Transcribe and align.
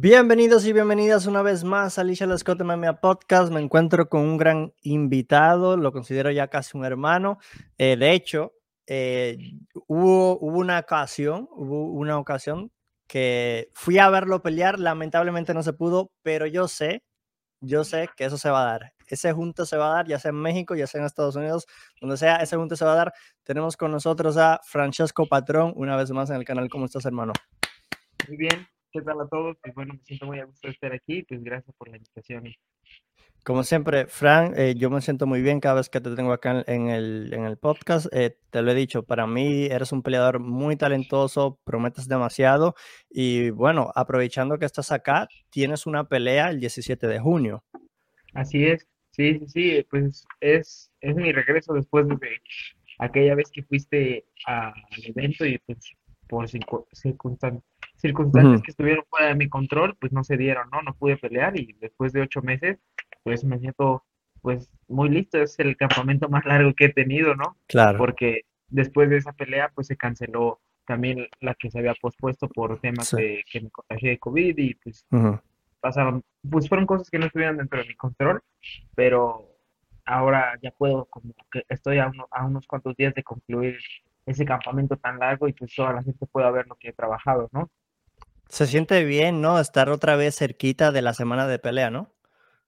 Bienvenidos 0.00 0.64
y 0.64 0.72
bienvenidas 0.72 1.26
una 1.26 1.42
vez 1.42 1.64
más 1.64 1.98
a 1.98 2.02
Alicia 2.02 2.24
Lescote 2.24 2.62
MMA 2.62 3.00
Podcast. 3.00 3.50
Me 3.50 3.60
encuentro 3.60 4.08
con 4.08 4.20
un 4.20 4.36
gran 4.36 4.72
invitado, 4.82 5.76
lo 5.76 5.90
considero 5.90 6.30
ya 6.30 6.46
casi 6.46 6.78
un 6.78 6.84
hermano. 6.84 7.38
Eh, 7.78 7.96
de 7.96 8.12
hecho, 8.12 8.52
eh, 8.86 9.36
hubo, 9.88 10.38
hubo, 10.38 10.56
una 10.56 10.78
ocasión, 10.78 11.48
hubo 11.50 11.90
una 11.90 12.16
ocasión 12.16 12.70
que 13.08 13.70
fui 13.74 13.98
a 13.98 14.08
verlo 14.08 14.40
pelear, 14.40 14.78
lamentablemente 14.78 15.52
no 15.52 15.64
se 15.64 15.72
pudo, 15.72 16.12
pero 16.22 16.46
yo 16.46 16.68
sé, 16.68 17.02
yo 17.60 17.82
sé 17.82 18.08
que 18.16 18.26
eso 18.26 18.38
se 18.38 18.50
va 18.50 18.62
a 18.62 18.66
dar. 18.66 18.92
Ese 19.08 19.32
junto 19.32 19.66
se 19.66 19.76
va 19.76 19.90
a 19.90 19.94
dar, 19.96 20.06
ya 20.06 20.20
sea 20.20 20.28
en 20.28 20.36
México, 20.36 20.76
ya 20.76 20.86
sea 20.86 21.00
en 21.00 21.06
Estados 21.06 21.34
Unidos, 21.34 21.66
donde 22.00 22.16
sea, 22.16 22.36
ese 22.36 22.54
junto 22.54 22.76
se 22.76 22.84
va 22.84 22.92
a 22.92 22.96
dar. 22.96 23.12
Tenemos 23.42 23.76
con 23.76 23.90
nosotros 23.90 24.36
a 24.36 24.60
Francesco 24.64 25.26
Patrón, 25.26 25.72
una 25.74 25.96
vez 25.96 26.12
más 26.12 26.30
en 26.30 26.36
el 26.36 26.44
canal. 26.44 26.68
¿Cómo 26.68 26.84
estás, 26.84 27.04
hermano? 27.04 27.32
Muy 28.28 28.36
bien, 28.36 28.68
¿Qué 28.90 29.02
tal 29.02 29.20
a 29.20 29.28
todos? 29.28 29.56
Pues 29.62 29.74
bueno, 29.74 29.94
me 29.94 30.00
siento 30.04 30.26
muy 30.26 30.40
a 30.40 30.46
gusto 30.46 30.66
de 30.66 30.72
estar 30.72 30.92
aquí, 30.92 31.22
pues 31.22 31.42
gracias 31.42 31.74
por 31.76 31.88
la 31.88 31.98
invitación. 31.98 32.44
Como 33.44 33.62
siempre, 33.62 34.06
Fran, 34.06 34.54
eh, 34.56 34.74
yo 34.76 34.88
me 34.88 35.02
siento 35.02 35.26
muy 35.26 35.42
bien 35.42 35.60
cada 35.60 35.76
vez 35.76 35.90
que 35.90 36.00
te 36.00 36.14
tengo 36.14 36.32
acá 36.32 36.64
en 36.66 36.88
el, 36.88 37.32
en 37.32 37.44
el 37.44 37.58
podcast. 37.58 38.06
Eh, 38.12 38.36
te 38.50 38.62
lo 38.62 38.70
he 38.70 38.74
dicho, 38.74 39.02
para 39.02 39.26
mí 39.26 39.66
eres 39.66 39.92
un 39.92 40.02
peleador 40.02 40.40
muy 40.40 40.76
talentoso, 40.76 41.58
prometes 41.64 42.08
demasiado 42.08 42.74
y 43.10 43.50
bueno, 43.50 43.92
aprovechando 43.94 44.58
que 44.58 44.64
estás 44.64 44.90
acá, 44.90 45.28
tienes 45.50 45.86
una 45.86 46.08
pelea 46.08 46.50
el 46.50 46.58
17 46.58 47.06
de 47.06 47.20
junio. 47.20 47.64
Así 48.32 48.64
es, 48.64 48.86
sí, 49.10 49.38
sí, 49.38 49.48
sí, 49.48 49.86
pues 49.90 50.26
es, 50.40 50.90
es 51.00 51.14
mi 51.14 51.32
regreso 51.32 51.74
después 51.74 52.08
de 52.08 52.16
aquella 52.98 53.34
vez 53.34 53.50
que 53.50 53.62
fuiste 53.62 54.24
al 54.46 54.72
evento 55.04 55.44
y 55.44 55.58
pues 55.58 55.78
por 56.28 56.48
circunstancias 56.48 57.62
circunstancias 57.98 58.62
que 58.62 58.70
estuvieron 58.70 59.04
fuera 59.10 59.26
de 59.26 59.34
mi 59.34 59.48
control, 59.48 59.96
pues 60.00 60.12
no 60.12 60.24
se 60.24 60.36
dieron, 60.36 60.68
¿no? 60.70 60.82
No 60.82 60.94
pude 60.94 61.16
pelear 61.16 61.58
y 61.58 61.76
después 61.80 62.12
de 62.12 62.22
ocho 62.22 62.42
meses, 62.42 62.78
pues 63.22 63.44
me 63.44 63.58
siento 63.58 64.04
pues 64.40 64.70
muy 64.86 65.08
listo, 65.08 65.38
es 65.38 65.58
el 65.58 65.76
campamento 65.76 66.28
más 66.28 66.44
largo 66.46 66.72
que 66.74 66.86
he 66.86 66.92
tenido, 66.92 67.34
¿no? 67.34 67.56
Claro. 67.66 67.98
Porque 67.98 68.42
después 68.68 69.10
de 69.10 69.16
esa 69.16 69.32
pelea, 69.32 69.70
pues 69.74 69.88
se 69.88 69.96
canceló 69.96 70.60
también 70.86 71.26
la 71.40 71.54
que 71.54 71.70
se 71.70 71.78
había 71.78 71.94
pospuesto 71.94 72.48
por 72.48 72.80
temas 72.80 73.10
de 73.10 73.44
que 73.50 73.60
me 73.60 73.70
contagié 73.70 74.10
de 74.10 74.18
COVID 74.18 74.56
y 74.56 74.74
pues 74.74 75.06
pasaron, 75.80 76.24
pues 76.48 76.68
fueron 76.68 76.86
cosas 76.86 77.10
que 77.10 77.18
no 77.18 77.26
estuvieron 77.26 77.58
dentro 77.58 77.80
de 77.80 77.88
mi 77.88 77.94
control, 77.94 78.42
pero 78.94 79.46
ahora 80.06 80.58
ya 80.62 80.70
puedo, 80.70 81.04
como 81.06 81.34
que 81.52 81.62
estoy 81.68 81.98
a, 81.98 82.10
a 82.30 82.46
unos 82.46 82.66
cuantos 82.66 82.96
días 82.96 83.14
de 83.14 83.22
concluir 83.22 83.78
ese 84.24 84.44
campamento 84.44 84.96
tan 84.96 85.18
largo 85.18 85.48
y 85.48 85.52
pues 85.52 85.74
toda 85.74 85.92
la 85.92 86.02
gente 86.02 86.26
pueda 86.26 86.50
ver 86.50 86.66
lo 86.66 86.76
que 86.76 86.88
he 86.88 86.92
trabajado, 86.92 87.48
¿no? 87.52 87.70
Se 88.48 88.66
siente 88.66 89.04
bien, 89.04 89.40
¿no? 89.40 89.60
Estar 89.60 89.90
otra 89.90 90.16
vez 90.16 90.36
cerquita 90.36 90.90
de 90.90 91.02
la 91.02 91.14
semana 91.14 91.46
de 91.46 91.58
pelea, 91.58 91.90
¿no? 91.90 92.10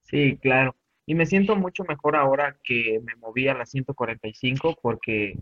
Sí, 0.03 0.37
claro. 0.41 0.75
Y 1.05 1.15
me 1.15 1.25
siento 1.25 1.55
mucho 1.55 1.83
mejor 1.83 2.15
ahora 2.15 2.57
que 2.63 2.99
me 3.03 3.15
moví 3.15 3.47
a 3.47 3.53
la 3.53 3.65
145 3.65 4.77
porque 4.81 5.37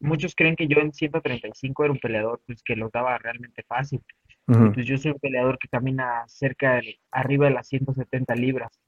muchos 0.00 0.34
creen 0.34 0.56
que 0.56 0.66
yo 0.66 0.78
en 0.80 0.92
135 0.92 1.84
era 1.84 1.92
un 1.92 1.98
peleador 1.98 2.42
pues 2.46 2.62
que 2.62 2.76
lo 2.76 2.90
daba 2.92 3.16
realmente 3.18 3.62
fácil. 3.62 4.02
Pues 4.46 4.86
yo 4.86 4.96
soy 4.96 5.10
un 5.10 5.18
peleador 5.18 5.58
que 5.58 5.68
camina 5.68 6.22
cerca 6.28 6.76
de, 6.76 7.00
arriba 7.10 7.46
de 7.46 7.54
las 7.54 7.66
170 7.66 8.34
libras. 8.36 8.80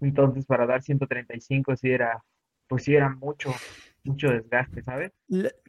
Entonces 0.00 0.44
para 0.44 0.66
dar 0.66 0.82
135 0.82 1.76
sí 1.76 1.90
era, 1.90 2.22
pues 2.68 2.84
sí 2.84 2.94
era 2.94 3.08
mucho 3.08 3.54
mucho 4.04 4.28
desgaste, 4.28 4.82
¿sabes? 4.82 5.12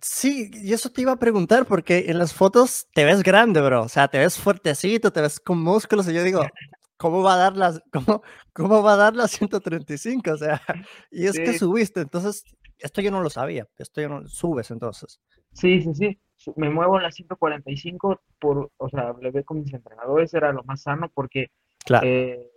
Sí, 0.02 0.52
y 0.54 0.74
eso 0.74 0.92
te 0.92 1.02
iba 1.02 1.14
a 1.14 1.20
preguntar 1.20 1.66
porque 1.66 2.06
en 2.08 2.20
las 2.20 2.34
fotos 2.34 2.88
te 2.94 3.06
ves 3.06 3.24
grande, 3.24 3.62
bro. 3.62 3.84
O 3.84 3.90
sea, 3.90 4.08
te 4.08 4.20
ves 4.20 4.38
fuertecito, 4.38 5.12
te 5.12 5.22
ves 5.22 5.40
con 5.40 5.62
músculos. 5.62 6.08
Y 6.10 6.14
yo 6.14 6.24
digo, 6.24 6.42
¿cómo 6.98 7.24
va 7.24 7.36
a 7.36 7.38
dar 7.38 7.58
las, 7.58 7.82
cómo, 7.92 8.22
cómo 8.54 8.84
va 8.84 8.94
a 8.94 8.98
dar 8.98 9.16
las 9.16 9.32
135? 9.32 10.32
O 10.32 10.38
sea, 10.38 10.62
y 11.12 11.26
es 11.26 11.34
que 11.34 11.58
subiste. 11.58 12.02
Entonces, 12.02 12.44
esto 12.78 13.02
yo 13.02 13.12
no 13.12 13.22
lo 13.22 13.30
sabía. 13.30 13.68
Esto 13.78 14.02
yo 14.02 14.10
no 14.10 14.28
subes 14.28 14.70
entonces. 14.72 15.20
Sí, 15.54 15.82
sí, 15.82 15.94
sí. 15.94 16.20
Me 16.58 16.70
muevo 16.70 16.98
en 16.98 17.04
las 17.04 17.16
145 17.16 18.22
por, 18.40 18.72
o 18.78 18.90
sea, 18.90 19.14
ve 19.14 19.44
con 19.44 19.62
mis 19.62 19.74
entrenadores, 19.74 20.34
era 20.34 20.52
lo 20.52 20.64
más 20.64 20.82
sano 20.82 21.10
porque, 21.14 21.52
claro. 21.86 22.06
Eh, 22.06 22.52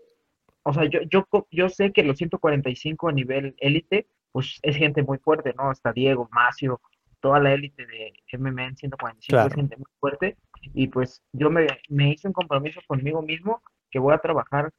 o 0.65 0.75
sea, 0.75 0.85
yo, 0.85 1.01
yo, 1.09 1.27
yo 1.51 1.69
sé 1.69 1.93
que 1.93 2.03
los 2.03 2.19
145 2.19 3.09
a 3.09 3.13
nivel 3.13 3.55
élite 3.59 4.09
pues 4.33 4.59
es 4.63 4.77
gente 4.77 5.03
muy 5.03 5.19
fuerte, 5.19 5.55
¿no? 5.57 5.71
Hasta 5.71 5.93
Diego, 5.93 6.29
Macio, 6.33 6.81
toda 7.21 7.41
la 7.41 7.53
élite 7.53 7.87
de 7.87 8.39
MMA 8.39 8.67
en 8.67 8.77
145 8.77 9.47
es 9.47 9.55
gente 9.55 9.77
muy 9.77 9.91
fuerte. 9.99 10.37
Y 10.75 10.89
pues 10.89 11.23
yo 11.33 11.51
me, 11.51 11.67
me 11.89 12.11
hice 12.11 12.29
un 12.29 12.35
compromiso 12.35 12.81
conmigo 12.87 13.23
mismo 13.23 13.63
que 13.91 13.99
voy 13.99 14.15
a 14.15 14.19
trabajar 14.19 14.71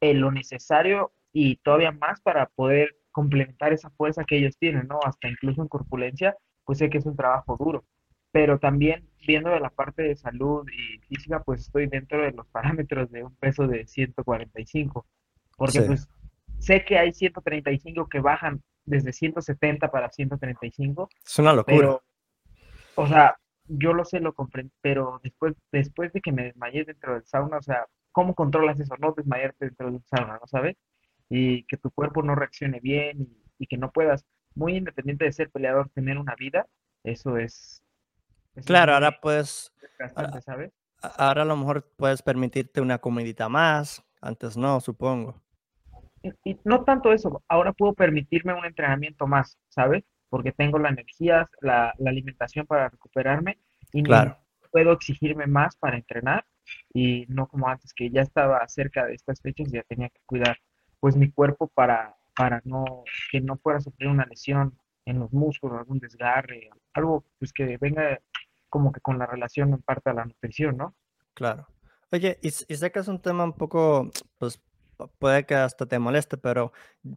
en 0.00 0.20
lo 0.20 0.30
necesario 0.30 1.12
y 1.32 1.56
todavía 1.56 1.92
más 1.92 2.20
para 2.20 2.46
poder 2.46 2.96
complementar 3.10 3.72
esa 3.72 3.90
fuerza 3.90 4.24
que 4.24 4.36
ellos 4.36 4.56
tienen, 4.58 4.86
¿no? 4.88 5.00
Hasta 5.04 5.28
incluso 5.28 5.62
en 5.62 5.68
corpulencia, 5.68 6.36
pues 6.64 6.78
sé 6.78 6.88
que 6.88 6.98
es 6.98 7.06
un 7.06 7.16
trabajo 7.16 7.56
duro. 7.56 7.84
Pero 8.30 8.58
también 8.58 9.08
viendo 9.26 9.50
de 9.50 9.60
la 9.60 9.70
parte 9.70 10.02
de 10.02 10.14
salud 10.14 10.66
y 10.70 10.98
física, 11.06 11.42
pues 11.42 11.62
estoy 11.62 11.86
dentro 11.86 12.22
de 12.22 12.32
los 12.32 12.46
parámetros 12.48 13.10
de 13.10 13.24
un 13.24 13.34
peso 13.36 13.66
de 13.66 13.86
145. 13.86 15.06
Porque 15.56 15.82
pues 15.82 16.08
sé 16.58 16.84
que 16.84 16.98
hay 16.98 17.12
135 17.12 18.08
que 18.08 18.20
bajan 18.20 18.62
desde 18.84 19.12
170 19.12 19.90
para 19.90 20.10
135. 20.10 21.08
Es 21.24 21.38
una 21.38 21.52
locura. 21.52 21.76
Pero, 21.76 22.02
o 22.94 23.06
sea, 23.06 23.36
yo 23.66 23.92
lo 23.92 24.04
sé, 24.04 24.20
lo 24.20 24.34
comprendo, 24.34 24.72
pero 24.80 25.20
después, 25.22 25.54
después 25.70 26.12
de 26.12 26.20
que 26.20 26.32
me 26.32 26.44
desmayé 26.44 26.84
dentro 26.84 27.14
del 27.14 27.24
sauna, 27.24 27.58
o 27.58 27.62
sea, 27.62 27.86
¿cómo 28.12 28.34
controlas 28.34 28.80
eso? 28.80 28.94
No 28.98 29.12
desmayarte 29.12 29.66
dentro 29.66 29.90
del 29.90 30.02
sauna, 30.06 30.38
¿no 30.40 30.46
sabes? 30.46 30.76
Y 31.28 31.64
que 31.64 31.76
tu 31.76 31.90
cuerpo 31.90 32.22
no 32.22 32.34
reaccione 32.34 32.80
bien 32.80 33.28
y, 33.58 33.66
que 33.66 33.76
no 33.76 33.90
puedas, 33.90 34.24
muy 34.54 34.76
independiente 34.76 35.24
de 35.24 35.32
ser 35.32 35.50
peleador, 35.50 35.90
tener 35.90 36.16
una 36.16 36.34
vida, 36.34 36.66
eso 37.04 37.36
es... 37.36 37.82
claro, 38.64 38.94
ahora 38.94 39.20
puedes... 39.20 39.72
¿sabes? 40.44 40.72
Ahora 41.00 41.42
a 41.42 41.44
lo 41.44 41.56
mejor 41.56 41.92
puedes 41.96 42.22
permitirte 42.22 42.80
una 42.80 42.98
comidita 42.98 43.48
más, 43.48 44.02
antes 44.20 44.56
no, 44.56 44.80
supongo 44.80 45.42
y, 46.22 46.58
no 46.64 46.84
tanto 46.84 47.12
eso, 47.12 47.42
ahora 47.48 47.72
puedo 47.72 47.94
permitirme 47.94 48.54
un 48.54 48.64
entrenamiento 48.64 49.26
más, 49.26 49.58
¿sabes? 49.68 50.04
Porque 50.28 50.52
tengo 50.52 50.78
la 50.78 50.90
energía, 50.90 51.48
la, 51.60 51.94
alimentación 52.04 52.66
para 52.66 52.88
recuperarme 52.88 53.58
y 53.92 54.02
puedo 54.70 54.92
exigirme 54.92 55.46
más 55.46 55.76
para 55.76 55.96
entrenar 55.96 56.44
y 56.92 57.24
no 57.28 57.46
como 57.46 57.68
antes 57.68 57.94
que 57.94 58.10
ya 58.10 58.20
estaba 58.20 58.66
cerca 58.68 59.06
de 59.06 59.14
estas 59.14 59.40
fechas 59.40 59.68
y 59.68 59.76
ya 59.76 59.82
tenía 59.84 60.10
que 60.10 60.20
cuidar 60.26 60.58
pues 61.00 61.16
mi 61.16 61.30
cuerpo 61.30 61.68
para, 61.68 62.16
para 62.36 62.60
no, 62.64 62.84
que 63.30 63.40
no 63.40 63.56
fuera 63.56 63.78
a 63.78 63.82
sufrir 63.82 64.08
una 64.08 64.26
lesión 64.26 64.78
en 65.06 65.20
los 65.20 65.32
músculos, 65.32 65.78
algún 65.78 65.98
desgarre, 65.98 66.68
algo 66.92 67.24
pues 67.38 67.52
que 67.52 67.78
venga 67.78 68.20
como 68.68 68.92
que 68.92 69.00
con 69.00 69.18
la 69.18 69.26
relación 69.26 69.72
en 69.72 69.80
parte 69.80 70.10
a 70.10 70.14
la 70.14 70.26
nutrición, 70.26 70.76
¿no? 70.76 70.94
Claro. 71.32 71.66
Oye, 72.10 72.38
y, 72.42 72.48
y 72.48 72.50
sé 72.50 72.90
que 72.90 72.98
es 72.98 73.08
un 73.08 73.20
tema 73.20 73.44
un 73.44 73.54
poco, 73.54 74.10
pues, 74.38 74.60
puede 75.18 75.46
que 75.46 75.54
hasta 75.54 75.86
te 75.86 75.98
moleste, 75.98 76.36
pero 76.36 76.72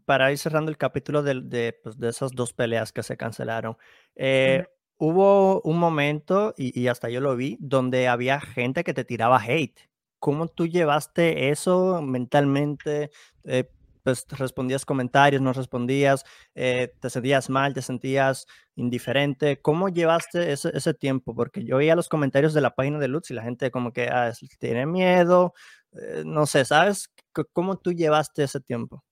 para 0.06 0.32
ir 0.32 0.38
cerrando 0.38 0.70
el 0.72 0.78
capítulo 0.78 1.24
de, 1.24 1.80
pues, 1.84 1.98
de, 1.98 2.10
esas 2.10 2.32
dos 2.32 2.54
peleas 2.54 2.92
que 2.92 3.04
se 3.04 3.18
cancelaron, 3.18 3.78
eh, 4.16 4.68
hubo 4.98 5.62
un 5.62 5.78
momento, 5.80 6.54
y, 6.58 6.88
hasta 6.88 7.10
yo 7.10 7.22
lo 7.22 7.36
vi, 7.36 7.58
donde 7.60 8.08
había 8.08 8.40
gente 8.40 8.84
que 8.84 8.94
te 8.94 9.06
tiraba 9.06 9.42
hate. 9.42 9.80
¿Cómo 10.20 10.48
tú 10.48 10.68
llevaste 10.68 11.50
eso 11.50 12.02
mentalmente? 12.02 13.10
Eh, 13.44 13.70
pues 14.04 14.26
respondías 14.30 14.86
comentarios, 14.86 15.42
no 15.42 15.54
respondías, 15.54 16.24
eh, 16.56 16.94
te 17.00 17.10
sentías 17.10 17.50
mal, 17.50 17.74
te 17.74 17.82
sentías 17.82 18.48
indiferente. 18.76 19.62
¿Cómo 19.62 19.90
llevaste 19.90 20.52
ese, 20.52 20.72
ese, 20.74 20.94
tiempo? 20.94 21.36
Porque 21.36 21.64
yo 21.64 21.78
veía 21.78 21.96
los 21.96 22.10
comentarios 22.10 22.54
de 22.54 22.62
la 22.62 22.76
página 22.76 23.00
de 23.00 23.08
Lutz 23.08 23.32
y 23.32 23.34
la 23.34 23.44
gente 23.44 23.72
como 23.72 23.94
que 23.94 24.10
ah, 24.10 24.32
tiene 24.60 24.86
miedo, 24.86 25.54
eh, 25.94 26.24
no 26.26 26.46
sé, 26.46 26.66
¿sabes? 26.66 27.10
¿Cómo 27.54 27.78
tú 27.78 27.92
llevaste 27.92 28.44
ese 28.44 28.60
tiempo? 28.60 29.04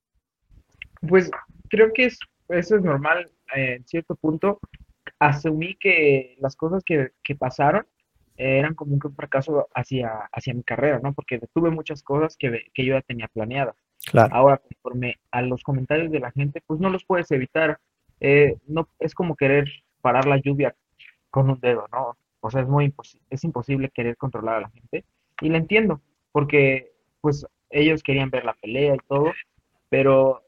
Pues 1.07 1.31
creo 1.69 1.91
que 1.93 2.05
es, 2.05 2.19
eso 2.49 2.75
es 2.75 2.81
normal 2.81 3.29
eh, 3.55 3.75
en 3.75 3.87
cierto 3.87 4.15
punto. 4.15 4.59
Asumí 5.19 5.75
que 5.75 6.35
las 6.39 6.55
cosas 6.55 6.83
que, 6.85 7.11
que 7.23 7.35
pasaron 7.35 7.85
eran 8.39 8.73
como 8.73 8.93
un 8.93 9.15
fracaso 9.15 9.67
hacia, 9.75 10.29
hacia 10.31 10.53
mi 10.53 10.63
carrera, 10.63 10.99
¿no? 11.03 11.13
Porque 11.13 11.41
tuve 11.53 11.71
muchas 11.71 12.01
cosas 12.01 12.37
que, 12.37 12.71
que 12.73 12.85
yo 12.85 12.93
ya 12.93 13.01
tenía 13.01 13.27
planeadas. 13.27 13.75
Claro. 14.09 14.33
Ahora, 14.33 14.57
conforme 14.57 15.19
a 15.31 15.41
los 15.41 15.61
comentarios 15.61 16.09
de 16.09 16.21
la 16.21 16.31
gente, 16.31 16.63
pues 16.65 16.79
no 16.79 16.89
los 16.89 17.03
puedes 17.03 17.29
evitar. 17.31 17.79
Eh, 18.21 18.57
no, 18.65 18.87
es 18.99 19.13
como 19.13 19.35
querer 19.35 19.67
parar 20.01 20.25
la 20.25 20.37
lluvia 20.37 20.73
con 21.29 21.49
un 21.49 21.59
dedo, 21.59 21.85
¿no? 21.91 22.17
O 22.39 22.49
sea, 22.49 22.61
es 22.61 22.67
muy 22.67 22.85
imposible, 22.85 23.25
es 23.29 23.43
imposible 23.43 23.89
querer 23.89 24.15
controlar 24.15 24.55
a 24.55 24.61
la 24.61 24.69
gente. 24.69 25.03
Y 25.41 25.49
lo 25.49 25.57
entiendo, 25.57 26.01
porque 26.31 26.91
pues 27.21 27.45
ellos 27.69 28.03
querían 28.03 28.29
ver 28.29 28.45
la 28.45 28.53
pelea 28.53 28.95
y 28.95 29.07
todo, 29.07 29.31
pero 29.89 30.43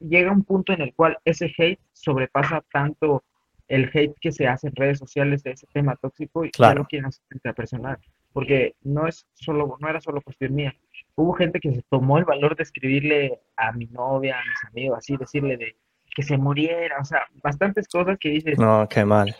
llega 0.00 0.32
un 0.32 0.44
punto 0.44 0.72
en 0.72 0.82
el 0.82 0.94
cual 0.94 1.18
ese 1.24 1.52
hate 1.56 1.80
sobrepasa 1.92 2.62
tanto 2.72 3.24
el 3.68 3.90
hate 3.92 4.14
que 4.20 4.32
se 4.32 4.46
hace 4.46 4.68
en 4.68 4.76
redes 4.76 4.98
sociales 4.98 5.42
de 5.42 5.52
ese 5.52 5.66
tema 5.72 5.96
tóxico 5.96 6.44
y 6.44 6.50
claro. 6.50 6.80
no 6.80 6.86
quieren 6.86 7.06
hacer 7.06 7.54
personal. 7.54 7.98
porque 8.32 8.74
no 8.82 9.08
es 9.08 9.26
solo, 9.34 9.76
no 9.80 9.88
era 9.88 10.00
solo 10.00 10.20
cuestión 10.20 10.54
mía. 10.54 10.74
Hubo 11.14 11.32
gente 11.32 11.58
que 11.58 11.72
se 11.72 11.82
tomó 11.88 12.18
el 12.18 12.24
valor 12.24 12.54
de 12.54 12.62
escribirle 12.64 13.40
a 13.56 13.72
mi 13.72 13.86
novia, 13.86 14.38
a 14.38 14.44
mis 14.44 14.64
amigos, 14.70 14.98
así, 14.98 15.16
decirle 15.16 15.56
de 15.56 15.76
que 16.14 16.22
se 16.22 16.36
muriera, 16.36 16.98
o 17.00 17.04
sea, 17.04 17.22
bastantes 17.42 17.88
cosas 17.88 18.18
que 18.18 18.30
dices. 18.30 18.58
No, 18.58 18.86
qué 18.88 19.04
mal. 19.04 19.34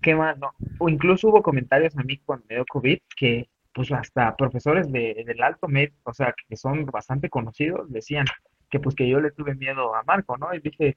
Qué 0.00 0.14
mal, 0.14 0.38
¿no? 0.40 0.52
O 0.78 0.88
incluso 0.88 1.28
hubo 1.28 1.42
comentarios 1.42 1.96
a 1.96 2.02
mí 2.02 2.18
cuando 2.18 2.44
me 2.48 2.56
dio 2.56 2.64
COVID 2.66 2.98
que, 3.16 3.48
pues, 3.74 3.92
hasta 3.92 4.36
profesores 4.36 4.90
de, 4.90 5.22
del 5.26 5.42
alto 5.42 5.68
med, 5.68 5.90
o 6.04 6.12
sea, 6.12 6.34
que 6.48 6.56
son 6.56 6.86
bastante 6.86 7.28
conocidos, 7.28 7.90
decían 7.90 8.26
que, 8.70 8.80
pues, 8.80 8.94
que 8.94 9.08
yo 9.08 9.20
le 9.20 9.30
tuve 9.30 9.54
miedo 9.54 9.94
a 9.94 10.02
Marco, 10.04 10.36
¿no? 10.36 10.54
Y 10.54 10.60
dije, 10.60 10.96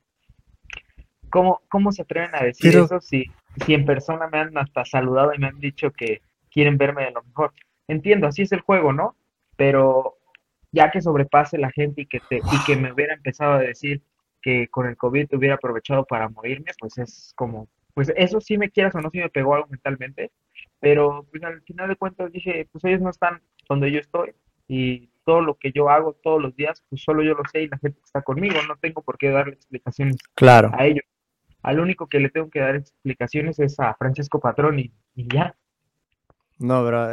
¿cómo, 1.30 1.62
cómo 1.69 1.92
se 1.92 2.04
atreven 2.04 2.36
a 2.36 2.44
decir 2.44 2.75
eso 2.75 3.01
si, 3.01 3.25
si 3.66 3.74
en 3.74 3.86
persona 3.86 4.27
me 4.27 4.39
han 4.39 4.57
hasta 4.57 4.86
saludado 4.86 5.33
y 5.33 5.39
me 5.39 5.48
han 5.48 5.60
dicho 5.60 5.92
que 5.92 6.22
quieren 6.50 6.77
verme 6.77 7.06
de 7.06 7.12
lo 7.12 7.24
mejor? 7.24 7.54
Entiendo, 7.88 8.27
así 8.27 8.44
es 8.44 8.51
el 8.51 8.62
juego, 8.62 8.94
¿no? 8.94 9.16
Pero 9.56 10.18
ya 10.72 10.92
que 10.92 11.01
sobrepase 11.01 11.57
la 11.57 11.72
gente 11.72 12.01
y 12.01 12.06
que, 12.06 12.19
te, 12.19 12.38
y 12.38 12.66
que 12.66 12.75
me 12.75 12.92
hubiera 12.92 13.13
empezado 13.13 13.54
a 13.54 13.60
decir 13.60 14.01
que 14.42 14.68
con 14.68 14.86
el 14.88 14.98
COVID 14.98 15.33
hubiera 15.33 15.56
aprovechado 15.56 16.06
para 16.06 16.30
morirme, 16.30 16.72
pues 16.80 16.98
es 16.98 17.33
como, 17.36 17.68
pues 17.94 18.13
eso 18.16 18.42
sí 18.42 18.57
me 18.57 18.69
quieras 18.69 18.94
o 18.95 19.01
no, 19.01 19.10
sí 19.10 19.19
me 19.19 19.30
pegó 19.30 19.56
algo 19.56 19.68
mentalmente, 19.69 20.31
pero 20.85 21.25
pues 21.31 21.41
al 21.43 21.63
final 21.63 21.89
de 21.89 21.95
cuentas 21.95 22.31
dije, 22.31 22.69
pues 22.71 22.85
ellos 22.85 23.01
no 23.01 23.09
están 23.09 23.41
donde 23.67 23.91
yo 23.91 23.99
estoy 23.99 24.35
y 24.67 25.09
todo 25.25 25.41
lo 25.41 25.55
que 25.55 25.71
yo 25.71 25.89
hago 25.89 26.13
todos 26.21 26.39
los 26.39 26.55
días, 26.55 26.83
pues 26.87 27.01
solo 27.01 27.23
yo 27.23 27.33
lo 27.33 27.41
sé 27.51 27.63
y 27.63 27.67
la 27.67 27.79
gente 27.79 27.97
que 27.97 28.05
está 28.05 28.21
conmigo, 28.21 28.53
no 28.67 28.75
tengo 28.77 29.01
por 29.01 29.17
qué 29.17 29.31
darle 29.31 29.55
explicaciones 29.55 30.17
claro. 30.35 30.69
a 30.73 30.85
ellos. 30.85 31.03
Al 31.63 31.79
único 31.79 32.05
que 32.05 32.19
le 32.19 32.29
tengo 32.29 32.51
que 32.51 32.59
dar 32.59 32.75
explicaciones 32.75 33.57
es 33.57 33.79
a 33.79 33.95
Francesco 33.95 34.39
Patrón 34.39 34.77
y, 34.77 34.91
ya. 35.15 35.55
No, 36.59 36.85
bro, 36.85 37.07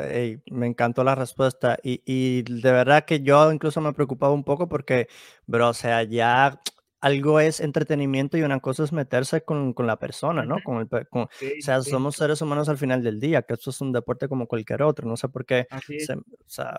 me 0.51 0.67
encantó 0.67 1.03
la 1.03 1.15
respuesta 1.15 1.79
y, 1.83 2.03
y, 2.05 2.43
de 2.43 2.73
verdad 2.73 3.07
que 3.07 3.23
yo 3.23 3.51
incluso 3.51 3.81
me 3.81 3.95
preocupaba 3.95 4.35
un 4.35 4.45
poco 4.45 4.69
porque, 4.69 5.09
bro, 5.47 5.71
o 5.71 5.75
sea, 5.75 6.03
ya 6.03 6.61
algo 7.03 7.41
es 7.41 7.61
entretenimiento 7.61 8.39
y 8.39 8.43
una 8.43 8.61
cosa 8.61 8.85
es 8.85 8.93
meterse 8.93 9.43
con, 9.43 9.73
con 9.75 9.89
la 9.89 9.99
persona, 9.99 10.45
¿no? 10.45 10.63
Con 10.63 10.79
el, 10.79 10.89
con, 11.09 11.23
o 11.23 11.29
sea, 11.59 11.83
somos 11.83 12.15
seres 12.15 12.41
humanos 12.41 12.69
al 12.69 12.79
final 12.79 13.03
del 13.03 13.19
día, 13.19 13.43
que 13.43 13.55
esto 13.55 13.71
es 13.71 13.81
un 13.81 13.93
deporte 13.93 14.29
como 14.29 14.47
cualquier 14.47 14.83
otro, 14.83 15.09
no 15.09 15.17
sé 15.17 15.29
por 15.29 15.45
qué 15.45 15.67
se, 15.99 16.15
o 16.15 16.23
sea, 16.47 16.79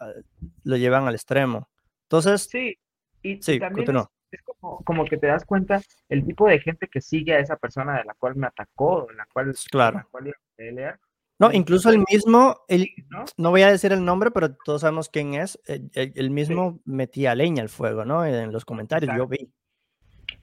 lo 0.63 0.77
llevan 0.77 1.05
al 1.07 1.13
extremo. 1.13 1.69
Entonces, 2.03 2.47
sí, 2.49 2.77
y, 3.21 3.41
sí, 3.43 3.59
también 3.59 3.97
es, 4.31 4.41
como, 4.43 4.81
como, 4.85 5.05
que 5.05 5.17
te 5.17 5.27
das 5.27 5.43
cuenta 5.43 5.81
el 6.07 6.25
tipo 6.25 6.47
de 6.47 6.59
gente 6.59 6.87
que 6.87 7.01
sigue 7.01 7.33
a 7.33 7.39
esa 7.39 7.57
persona 7.57 7.97
de 7.97 8.05
la 8.05 8.13
cual 8.13 8.37
me 8.37 8.47
atacó, 8.47 9.05
de 9.09 9.15
la 9.15 9.25
cual, 9.25 9.53
claro. 9.69 9.97
La 9.97 10.07
cual 10.09 10.27
iba 10.57 10.89
a. 10.89 10.99
No, 11.37 11.51
incluso 11.51 11.89
el 11.89 12.01
mismo, 12.09 12.61
el, 12.69 12.87
¿no? 13.35 13.49
voy 13.49 13.63
a 13.63 13.71
decir 13.71 13.91
el 13.91 14.05
nombre, 14.05 14.31
pero 14.31 14.55
todos 14.55 14.81
sabemos 14.81 15.09
quién 15.09 15.33
es, 15.33 15.59
el, 15.65 16.29
mismo 16.29 16.79
metía 16.85 17.35
leña 17.35 17.61
al 17.61 17.67
fuego, 17.67 18.05
¿no? 18.05 18.25
En 18.25 18.53
los 18.53 18.63
comentarios, 18.63 19.13
yo 19.17 19.27
vi. 19.27 19.51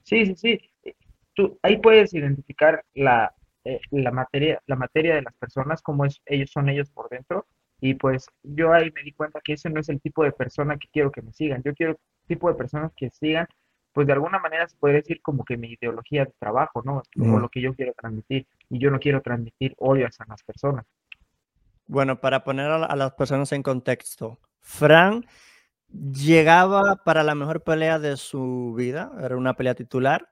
Sí, 0.03 0.25
sí, 0.25 0.35
sí. 0.35 0.95
Tú, 1.33 1.57
ahí 1.61 1.77
puedes 1.77 2.13
identificar 2.13 2.83
la, 2.93 3.33
eh, 3.63 3.79
la, 3.91 4.11
materia, 4.11 4.61
la 4.65 4.75
materia 4.75 5.15
de 5.15 5.21
las 5.21 5.33
personas, 5.35 5.81
cómo 5.81 6.05
es, 6.05 6.21
ellos 6.25 6.51
son 6.51 6.69
ellos 6.69 6.89
por 6.89 7.09
dentro. 7.09 7.45
Y 7.79 7.95
pues 7.95 8.27
yo 8.43 8.73
ahí 8.73 8.91
me 8.91 9.03
di 9.03 9.11
cuenta 9.11 9.39
que 9.43 9.53
ese 9.53 9.69
no 9.69 9.79
es 9.79 9.89
el 9.89 10.01
tipo 10.01 10.23
de 10.23 10.31
persona 10.31 10.77
que 10.77 10.87
quiero 10.91 11.11
que 11.11 11.21
me 11.21 11.33
sigan. 11.33 11.63
Yo 11.63 11.73
quiero 11.73 11.97
tipo 12.27 12.47
de 12.47 12.55
personas 12.55 12.91
que 12.95 13.09
sigan, 13.09 13.47
pues 13.91 14.07
de 14.07 14.13
alguna 14.13 14.39
manera 14.39 14.67
se 14.67 14.77
puede 14.77 14.95
decir 14.95 15.21
como 15.21 15.43
que 15.43 15.57
mi 15.57 15.73
ideología 15.73 16.25
de 16.25 16.33
trabajo, 16.39 16.81
¿no? 16.85 17.01
Como 17.17 17.39
lo 17.39 17.49
que 17.49 17.61
yo 17.61 17.73
quiero 17.73 17.93
transmitir. 17.93 18.47
Y 18.69 18.79
yo 18.79 18.91
no 18.91 18.99
quiero 18.99 19.21
transmitir 19.21 19.73
odio 19.77 20.05
a 20.05 20.25
las 20.27 20.43
personas. 20.43 20.85
Bueno, 21.87 22.21
para 22.21 22.43
poner 22.43 22.67
a, 22.67 22.95
las 22.95 23.13
personas 23.13 23.51
en 23.51 23.63
contexto, 23.63 24.39
Fran 24.59 25.25
llegaba 25.93 26.97
para 27.03 27.23
la 27.23 27.35
mejor 27.35 27.63
pelea 27.63 27.99
de 27.99 28.17
su 28.17 28.73
vida, 28.77 29.11
era 29.21 29.37
una 29.37 29.55
pelea 29.55 29.75
titular. 29.75 30.29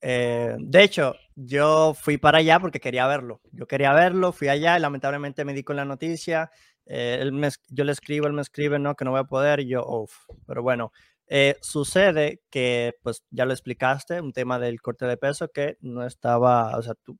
Eh, 0.00 0.56
de 0.58 0.82
hecho, 0.82 1.14
yo 1.34 1.94
fui 1.94 2.18
para 2.18 2.38
allá 2.38 2.60
porque 2.60 2.80
quería 2.80 3.06
verlo. 3.06 3.40
Yo 3.52 3.66
quería 3.66 3.92
verlo, 3.92 4.32
fui 4.32 4.48
allá 4.48 4.76
y 4.76 4.80
lamentablemente 4.80 5.44
me 5.44 5.54
di 5.54 5.62
con 5.64 5.76
la 5.76 5.84
noticia. 5.84 6.50
Eh, 6.86 7.18
él 7.20 7.32
me, 7.32 7.48
yo 7.68 7.84
le 7.84 7.92
escribo, 7.92 8.26
él 8.26 8.32
me 8.34 8.42
escribe, 8.42 8.78
no, 8.78 8.94
que 8.94 9.04
no 9.04 9.12
voy 9.12 9.20
a 9.20 9.24
poder, 9.24 9.60
y 9.60 9.68
yo, 9.68 9.84
uff, 9.86 10.26
pero 10.46 10.62
bueno. 10.62 10.92
Eh, 11.26 11.56
sucede 11.62 12.42
que, 12.50 12.94
pues 13.02 13.24
ya 13.30 13.46
lo 13.46 13.52
explicaste, 13.54 14.20
un 14.20 14.32
tema 14.34 14.58
del 14.58 14.82
corte 14.82 15.06
de 15.06 15.16
peso 15.16 15.48
que 15.48 15.78
no 15.80 16.04
estaba, 16.04 16.76
o 16.76 16.82
sea, 16.82 16.94
tú, 17.02 17.18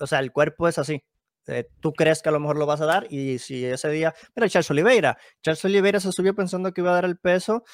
o 0.00 0.06
sea, 0.08 0.18
el 0.18 0.32
cuerpo 0.32 0.66
es 0.66 0.76
así, 0.78 1.04
eh, 1.46 1.68
tú 1.80 1.92
crees 1.92 2.22
que 2.22 2.28
a 2.28 2.32
lo 2.32 2.40
mejor 2.40 2.56
lo 2.56 2.66
vas 2.66 2.80
a 2.80 2.86
dar 2.86 3.06
y 3.10 3.38
si 3.38 3.64
ese 3.64 3.90
día, 3.90 4.14
mira, 4.34 4.48
Charles 4.48 4.70
Oliveira, 4.70 5.18
Charles 5.42 5.64
Oliveira 5.64 6.00
se 6.00 6.12
subió 6.12 6.34
pensando 6.34 6.72
que 6.72 6.80
iba 6.80 6.90
a 6.90 6.94
dar 6.94 7.04
el 7.04 7.18
peso, 7.18 7.64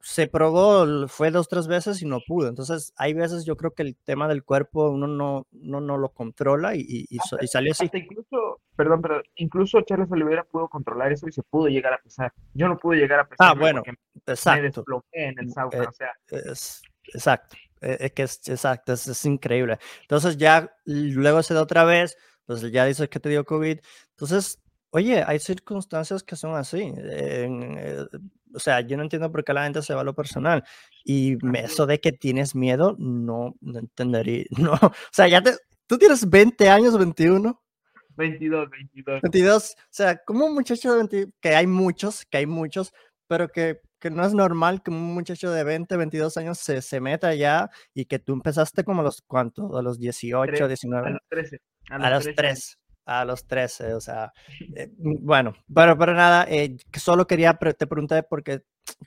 se 0.00 0.28
probó, 0.28 1.08
fue 1.08 1.32
dos, 1.32 1.48
tres 1.48 1.66
veces 1.66 2.00
y 2.00 2.06
no 2.06 2.20
pudo. 2.24 2.48
Entonces, 2.48 2.92
hay 2.96 3.12
veces 3.12 3.44
yo 3.44 3.56
creo 3.56 3.72
que 3.72 3.82
el 3.82 3.96
tema 3.96 4.28
del 4.28 4.44
cuerpo 4.44 4.90
uno 4.90 5.08
no, 5.08 5.48
no, 5.50 5.80
no 5.80 5.98
lo 5.98 6.10
controla 6.10 6.76
y, 6.76 7.06
y, 7.08 7.18
salió 7.48 7.72
así. 7.72 7.90
incluso, 7.92 8.60
perdón, 8.76 9.02
pero 9.02 9.22
incluso 9.34 9.80
Charles 9.82 10.10
Oliveira 10.12 10.44
pudo 10.44 10.68
controlar 10.68 11.10
eso 11.10 11.26
y 11.26 11.32
se 11.32 11.42
pudo 11.42 11.66
llegar 11.66 11.92
a 11.92 11.98
pesar. 11.98 12.32
Yo 12.54 12.68
no 12.68 12.78
pude 12.78 12.98
llegar 12.98 13.18
a 13.18 13.28
pesar. 13.28 13.48
Ah, 13.48 13.54
bueno, 13.58 13.82
exacto. 14.26 14.84
en 15.10 15.38
el 15.40 15.50
sauna, 15.50 15.76
eh, 15.76 15.86
o 15.88 15.92
sea. 15.92 16.12
Es, 16.28 16.82
exacto. 17.12 17.56
Eh, 17.80 17.96
es 18.00 18.12
que 18.12 18.22
es 18.22 18.48
exacto, 18.48 18.92
es, 18.92 19.08
es 19.08 19.24
increíble. 19.24 19.78
Entonces 20.02 20.36
ya 20.36 20.72
luego 20.84 21.42
se 21.42 21.52
da 21.52 21.62
otra 21.62 21.84
vez, 21.84 22.16
pues 22.46 22.62
ya 22.72 22.84
dices 22.86 23.08
que 23.08 23.20
te 23.20 23.28
dio 23.28 23.44
COVID. 23.44 23.78
Entonces, 24.10 24.60
oye, 24.90 25.22
hay 25.26 25.38
circunstancias 25.38 26.22
que 26.22 26.36
son 26.36 26.54
así. 26.54 26.92
Eh, 26.96 28.06
o 28.54 28.58
sea, 28.58 28.80
yo 28.80 28.96
no 28.96 29.02
entiendo 29.02 29.30
por 29.30 29.44
qué 29.44 29.52
la 29.52 29.64
gente 29.64 29.82
se 29.82 29.94
va 29.94 30.00
a 30.00 30.04
lo 30.04 30.14
personal. 30.14 30.64
Y 31.04 31.36
eso 31.58 31.86
de 31.86 32.00
que 32.00 32.12
tienes 32.12 32.54
miedo, 32.54 32.96
no, 32.98 33.54
no 33.60 33.78
entendería. 33.78 34.44
No, 34.58 34.72
o 34.72 34.92
sea, 35.12 35.28
ya 35.28 35.42
te, 35.42 35.56
tú 35.86 35.98
tienes 35.98 36.28
20 36.28 36.68
años, 36.68 36.96
21. 36.98 37.62
22, 38.16 38.70
22. 38.70 39.20
22, 39.22 39.74
o 39.78 39.82
sea, 39.90 40.16
como 40.24 40.46
un 40.46 40.54
muchacho 40.54 40.90
de 40.90 40.96
20, 40.96 41.32
que 41.40 41.54
hay 41.54 41.66
muchos, 41.66 42.24
que 42.24 42.38
hay 42.38 42.46
muchos, 42.46 42.94
pero 43.28 43.48
que, 43.48 43.80
que, 44.06 44.14
no 44.14 44.24
es 44.24 44.34
normal 44.34 44.82
que 44.82 44.90
un 44.90 45.14
muchacho 45.14 45.50
de 45.50 45.64
20, 45.64 45.96
22 45.96 46.36
años 46.36 46.58
se, 46.58 46.80
se 46.82 47.00
meta 47.00 47.34
ya 47.34 47.70
y 47.94 48.04
que 48.04 48.18
tú 48.18 48.32
empezaste 48.32 48.84
como 48.84 49.00
a 49.00 49.04
los, 49.04 49.22
¿cuántos? 49.22 49.74
A 49.74 49.82
los 49.82 49.98
18, 49.98 50.68
19. 50.68 51.06
A 51.06 51.10
los 51.10 51.20
13. 51.28 51.60
A, 51.90 52.10
los 52.10 52.24
3. 52.34 52.78
A 53.04 53.24
los 53.24 53.46
13, 53.46 53.94
o 53.94 54.00
sea, 54.00 54.32
eh, 54.76 54.92
mm, 54.98 55.26
bueno, 55.26 55.54
pero, 55.72 55.98
pero 55.98 56.14
nada, 56.14 56.46
eh, 56.48 56.76
solo 56.94 57.26
quería, 57.26 57.54
te 57.54 57.86
pregunté 57.86 58.22
porque 58.22 58.62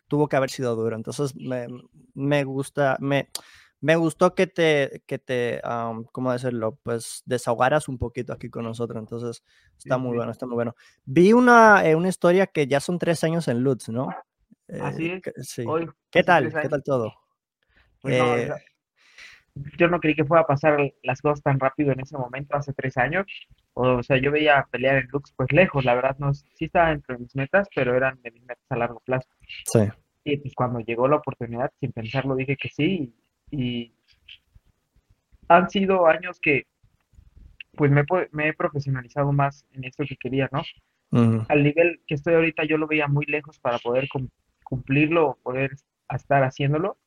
tuvo 0.07 0.27
que 0.27 0.35
haber 0.35 0.49
sido 0.49 0.75
duro, 0.75 0.95
entonces 0.95 1.33
me, 1.35 1.67
me 2.13 2.43
gusta, 2.43 2.97
me, 2.99 3.29
me 3.81 3.95
gustó 3.95 4.35
que 4.35 4.47
te, 4.47 5.03
que 5.05 5.19
te, 5.19 5.61
¿cómo 6.11 6.31
decirlo? 6.33 6.77
Pues 6.83 7.23
desahogaras 7.25 7.87
un 7.87 7.97
poquito 7.97 8.33
aquí 8.33 8.49
con 8.49 8.65
nosotros, 8.65 8.99
entonces 8.99 9.43
está 9.77 9.97
muy 9.97 10.17
bueno, 10.17 10.31
está 10.31 10.45
muy 10.45 10.55
bueno. 10.55 10.75
Vi 11.05 11.31
una, 11.31 11.85
eh, 11.85 11.95
una 11.95 12.09
historia 12.09 12.47
que 12.47 12.67
ya 12.67 12.81
son 12.81 12.99
tres 12.99 13.23
años 13.23 13.47
en 13.47 13.61
Lutz, 13.63 13.87
¿no? 13.89 14.09
Así 14.81 15.11
es. 15.11 15.47
Sí. 15.47 15.65
¿Qué 16.11 16.23
tal? 16.23 16.53
¿Qué 16.53 16.69
tal 16.69 16.83
todo? 16.83 17.13
Pues 18.01 18.51
yo 19.77 19.87
no 19.87 19.99
creí 19.99 20.15
que 20.15 20.25
fuera 20.25 20.43
a 20.43 20.47
pasar 20.47 20.93
las 21.03 21.21
cosas 21.21 21.41
tan 21.41 21.59
rápido 21.59 21.91
en 21.91 21.99
ese 21.99 22.17
momento, 22.17 22.55
hace 22.55 22.73
tres 22.73 22.97
años. 22.97 23.25
O 23.73 24.01
sea, 24.03 24.17
yo 24.17 24.31
veía 24.31 24.67
pelear 24.71 24.97
en 24.97 25.07
Lux 25.11 25.33
pues 25.35 25.51
lejos, 25.51 25.83
la 25.85 25.95
verdad, 25.95 26.15
no, 26.19 26.33
sí 26.33 26.65
estaba 26.65 26.91
entre 26.91 27.17
mis 27.17 27.35
metas, 27.35 27.67
pero 27.75 27.95
eran 27.95 28.21
de 28.21 28.31
mis 28.31 28.43
metas 28.43 28.65
a 28.69 28.77
largo 28.77 29.01
plazo. 29.01 29.27
Sí. 29.65 29.81
Y 30.23 30.37
pues 30.37 30.53
cuando 30.53 30.79
llegó 30.79 31.07
la 31.07 31.17
oportunidad, 31.17 31.71
sin 31.79 31.91
pensarlo, 31.91 32.35
dije 32.35 32.57
que 32.57 32.69
sí. 32.69 33.13
Y, 33.51 33.93
han 35.47 35.67
sido 35.69 36.05
años 36.05 36.39
que 36.39 36.67
pues 37.75 37.89
me, 37.89 38.03
me, 38.31 38.49
he 38.49 38.53
profesionalizado 38.53 39.31
más 39.31 39.65
en 39.71 39.83
esto 39.83 40.03
que 40.07 40.15
quería, 40.15 40.47
¿no? 40.51 40.61
Al 41.47 41.63
nivel 41.63 42.01
que 42.05 42.13
estoy 42.13 42.35
ahorita, 42.35 42.65
yo 42.65 42.77
lo 42.77 42.85
veía 42.85 43.07
muy 43.07 43.25
lejos 43.25 43.57
para 43.59 43.79
poder 43.79 44.07
cumplirlo 44.69 45.29
o 45.29 45.35
poder 45.35 45.71
estar 46.09 46.43
haciéndolo, 46.43 46.97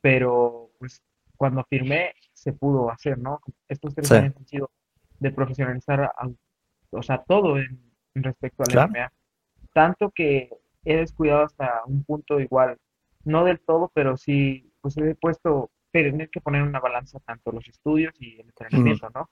pero 0.00 0.70
pues 0.78 1.02
cuando 1.36 1.64
firmé 1.64 2.14
se 2.32 2.52
pudo 2.52 2.90
hacer, 2.90 3.18
¿no? 3.18 3.40
Estos 3.68 3.94
tres 3.94 4.10
años 4.12 4.34
han 4.36 4.46
sido 4.46 4.70
de 5.18 5.30
profesionalizar, 5.30 6.10
o 6.90 7.02
sea, 7.02 7.22
todo 7.22 7.58
en, 7.58 7.78
respecto 8.14 8.64
al 8.64 8.90
MMA. 8.90 9.12
Tanto 9.72 10.10
que 10.10 10.50
he 10.84 10.96
descuidado 10.96 11.44
hasta 11.44 11.82
un 11.86 12.02
punto 12.04 12.40
igual, 12.40 12.78
no 13.24 13.44
del 13.44 13.60
todo, 13.60 13.90
pero 13.94 14.16
sí, 14.16 14.72
pues 14.80 14.96
he 14.96 15.14
puesto, 15.14 15.70
tener 15.92 16.30
que 16.30 16.40
poner 16.40 16.62
una 16.62 16.80
balanza 16.80 17.18
tanto 17.20 17.52
los 17.52 17.68
estudios 17.68 18.14
y 18.18 18.40
el 18.40 18.46
entrenamiento, 18.46 19.10
¿no? 19.14 19.28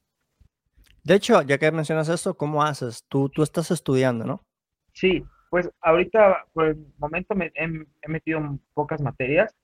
De 1.05 1.15
hecho, 1.15 1.41
ya 1.43 1.57
que 1.57 1.73
mencionas 1.73 2.09
eso, 2.09 2.37
¿cómo 2.37 2.63
haces? 2.63 3.05
Tú, 3.09 3.29
tú 3.31 3.43
estás 3.43 3.71
estudiando, 3.71 4.27
¿no? 4.27 4.43
Sí, 4.93 5.25
pues 5.51 5.71
ahorita 5.81 6.47
por 6.53 6.67
el 6.67 6.87
momento 6.99 7.35
me 7.35 7.47
he, 7.55 7.87
he 8.03 8.09
metido 8.09 8.59
pocas 8.75 9.01
materias, 9.01 9.55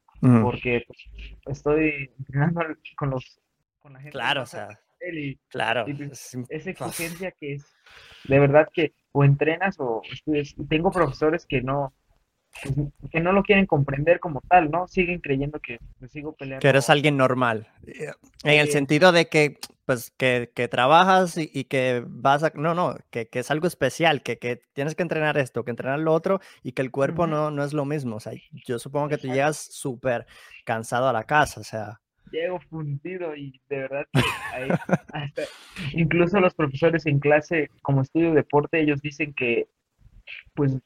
porque 0.42 0.84
pues, 0.86 0.98
estoy 1.46 2.10
entrenando 2.18 2.62
con 2.96 3.10
los 3.10 3.40
con 3.78 3.92
la 3.92 3.98
gente. 3.98 4.12
Claro, 4.12 4.42
o 4.42 4.46
sea, 4.46 4.68
claro. 5.48 5.84
Pues, 5.84 6.36
esa 6.48 6.70
exigencia 6.70 7.30
que 7.32 7.54
es, 7.54 7.66
de 8.26 8.38
verdad 8.38 8.68
que 8.72 8.94
o 9.12 9.24
entrenas 9.24 9.76
o 9.78 10.02
estudias. 10.10 10.54
Tengo 10.68 10.90
profesores 10.90 11.46
que 11.46 11.62
no, 11.62 11.92
pues, 12.62 12.74
que 13.10 13.20
no 13.20 13.32
lo 13.32 13.42
quieren 13.42 13.66
comprender 13.66 14.20
como 14.20 14.40
tal, 14.48 14.70
¿no? 14.70 14.86
Siguen 14.88 15.20
creyendo 15.20 15.60
que 15.60 15.78
pues, 15.98 16.12
sigo 16.12 16.34
peleando. 16.34 16.60
Que 16.60 16.68
eres 16.68 16.90
alguien 16.90 17.16
normal. 17.16 17.68
Eh, 17.86 18.10
en 18.44 18.60
el 18.60 18.70
sentido 18.70 19.12
de 19.12 19.28
que, 19.28 19.58
pues, 19.86 20.10
que, 20.12 20.50
que 20.54 20.68
trabajas 20.68 21.36
y, 21.36 21.64
que 21.64 22.02
vas 22.06 22.42
a... 22.42 22.52
No, 22.54 22.74
no, 22.74 22.96
que, 23.10 23.28
que 23.28 23.40
es 23.40 23.50
algo 23.50 23.66
especial, 23.66 24.22
que, 24.22 24.38
que, 24.38 24.62
tienes 24.72 24.94
que 24.94 25.02
entrenar 25.02 25.38
esto, 25.38 25.64
que 25.64 25.70
entrenar 25.70 25.98
lo 25.98 26.12
otro 26.12 26.40
y 26.62 26.72
que 26.72 26.82
el 26.82 26.90
cuerpo 26.90 27.26
no, 27.26 27.50
no 27.50 27.64
es 27.64 27.72
lo 27.72 27.84
mismo. 27.84 28.16
O 28.16 28.20
sea, 28.20 28.32
yo 28.66 28.78
supongo 28.78 29.08
que 29.08 29.18
tú 29.18 29.28
llegas 29.28 29.56
súper 29.56 30.26
cansado 30.64 31.08
a 31.08 31.12
la 31.12 31.24
casa, 31.24 31.60
o 31.60 31.64
sea... 31.64 32.00
Llego 32.32 32.58
fundido 32.58 33.36
y 33.36 33.60
de 33.68 33.76
verdad 33.76 34.06
que 34.12 35.44
incluso 35.92 36.40
los 36.40 36.52
profesores 36.52 37.06
en 37.06 37.20
clase, 37.20 37.70
como 37.82 38.02
estudio 38.02 38.34
deporte, 38.34 38.80
ellos 38.80 39.00
dicen 39.00 39.32
que, 39.34 39.68
pues, 40.54 40.76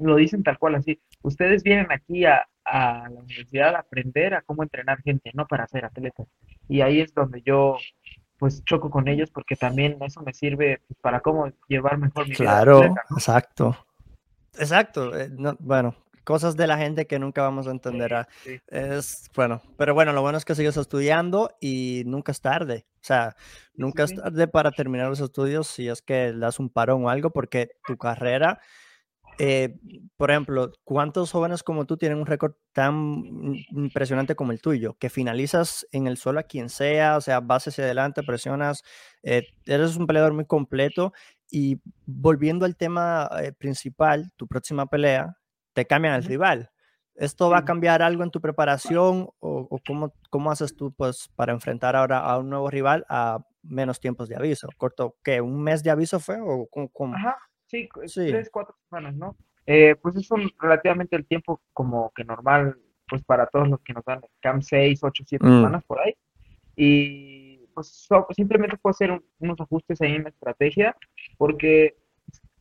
lo 0.00 0.16
dicen 0.16 0.42
tal 0.42 0.58
cual 0.58 0.76
así, 0.76 1.00
ustedes 1.24 1.62
vienen 1.62 1.90
aquí 1.90 2.24
a, 2.24 2.46
la 2.66 3.10
universidad 3.10 3.74
a 3.74 3.80
aprender 3.80 4.34
a 4.34 4.42
cómo 4.42 4.62
entrenar 4.62 5.02
gente, 5.02 5.30
no 5.34 5.46
para 5.46 5.66
ser 5.66 5.84
atletas. 5.84 6.26
Y 6.68 6.80
ahí 6.80 7.00
es 7.00 7.12
donde 7.12 7.42
yo 7.42 7.76
pues 8.38 8.64
choco 8.64 8.90
con 8.90 9.06
ellos 9.06 9.30
porque 9.30 9.54
también 9.54 9.98
eso 10.00 10.22
me 10.22 10.32
sirve 10.32 10.80
pues, 10.86 10.98
para 11.00 11.20
cómo 11.20 11.50
llevar 11.68 11.98
mejor 11.98 12.28
mi 12.28 12.34
claro, 12.34 12.80
vida. 12.80 12.92
Claro, 12.92 13.06
exacto. 13.16 13.86
Exacto. 14.58 15.18
Eh, 15.18 15.30
bueno, 15.60 15.94
cosas 16.24 16.56
de 16.56 16.66
la 16.66 16.78
gente 16.78 17.06
que 17.06 17.18
nunca 17.18 17.42
vamos 17.42 17.66
a 17.66 17.70
entender. 17.70 18.14
Ah, 18.14 18.28
es 18.68 19.30
bueno, 19.34 19.62
pero 19.76 19.94
bueno, 19.94 20.12
lo 20.12 20.22
bueno 20.22 20.38
es 20.38 20.44
que 20.44 20.54
sigues 20.54 20.76
estudiando 20.76 21.56
y 21.60 22.02
nunca 22.06 22.32
es 22.32 22.40
tarde. 22.40 22.86
O 22.96 23.04
sea, 23.04 23.36
nunca 23.74 24.04
es 24.04 24.14
tarde 24.14 24.48
para 24.48 24.70
terminar 24.70 25.08
los 25.08 25.20
estudios 25.20 25.66
si 25.66 25.88
es 25.88 26.00
que 26.00 26.32
das 26.32 26.58
un 26.58 26.70
parón 26.70 27.04
o 27.04 27.10
algo, 27.10 27.30
porque 27.30 27.72
tu 27.86 27.96
carrera 27.96 28.60
eh, 29.38 29.78
por 30.16 30.30
ejemplo, 30.30 30.72
¿cuántos 30.84 31.32
jóvenes 31.32 31.62
como 31.62 31.86
tú 31.86 31.96
tienen 31.96 32.18
un 32.18 32.26
récord 32.26 32.54
tan 32.72 33.54
impresionante 33.70 34.34
como 34.36 34.52
el 34.52 34.60
tuyo? 34.60 34.96
Que 34.98 35.10
finalizas 35.10 35.86
en 35.92 36.06
el 36.06 36.16
suelo 36.16 36.40
a 36.40 36.44
quien 36.44 36.68
sea, 36.68 37.16
o 37.16 37.20
sea, 37.20 37.40
vas 37.40 37.66
hacia 37.66 37.84
adelante, 37.84 38.22
presionas, 38.22 38.82
eh, 39.22 39.46
eres 39.66 39.96
un 39.96 40.06
peleador 40.06 40.32
muy 40.32 40.46
completo. 40.46 41.12
Y 41.50 41.80
volviendo 42.06 42.64
al 42.64 42.76
tema 42.76 43.28
eh, 43.40 43.52
principal, 43.52 44.32
tu 44.36 44.46
próxima 44.46 44.86
pelea, 44.86 45.36
te 45.72 45.86
cambian 45.86 46.14
el 46.14 46.24
rival. 46.24 46.70
¿Esto 47.14 47.48
va 47.48 47.58
a 47.58 47.64
cambiar 47.64 48.02
algo 48.02 48.24
en 48.24 48.30
tu 48.30 48.40
preparación 48.40 49.28
o, 49.38 49.80
cómo, 49.86 50.12
cómo, 50.30 50.50
haces 50.50 50.74
tú 50.74 50.92
pues, 50.92 51.28
para 51.36 51.52
enfrentar 51.52 51.94
ahora 51.94 52.18
a 52.18 52.38
un 52.38 52.50
nuevo 52.50 52.70
rival 52.70 53.06
a 53.08 53.38
menos 53.62 54.00
tiempos 54.00 54.28
de 54.28 54.36
aviso? 54.36 54.68
¿Corto 54.76 55.16
qué? 55.22 55.40
¿Un 55.40 55.62
mes 55.62 55.84
de 55.84 55.90
aviso 55.90 56.18
fue? 56.18 56.38
O 56.40 56.66
cómo, 56.92 57.14
Ajá, 57.14 57.36
Sí, 58.06 58.30
tres, 58.30 58.50
cuatro 58.50 58.76
semanas, 58.88 59.14
¿no? 59.14 59.36
Eh, 59.66 59.96
pues 60.00 60.16
es 60.16 60.28
relativamente 60.58 61.16
el 61.16 61.26
tiempo 61.26 61.60
como 61.72 62.12
que 62.14 62.24
normal, 62.24 62.76
pues 63.08 63.22
para 63.24 63.46
todos 63.46 63.68
los 63.68 63.80
que 63.80 63.92
nos 63.92 64.04
dan 64.04 64.20
CAM 64.40 64.62
6, 64.62 65.00
8, 65.02 65.24
7 65.26 65.44
semanas 65.44 65.82
por 65.84 66.00
ahí. 66.00 66.14
Y 66.76 67.58
pues 67.74 68.08
simplemente 68.36 68.76
puedo 68.76 68.92
hacer 68.92 69.20
unos 69.38 69.60
ajustes 69.60 70.00
ahí 70.00 70.12
en 70.12 70.24
la 70.24 70.28
estrategia, 70.28 70.96
porque 71.38 71.96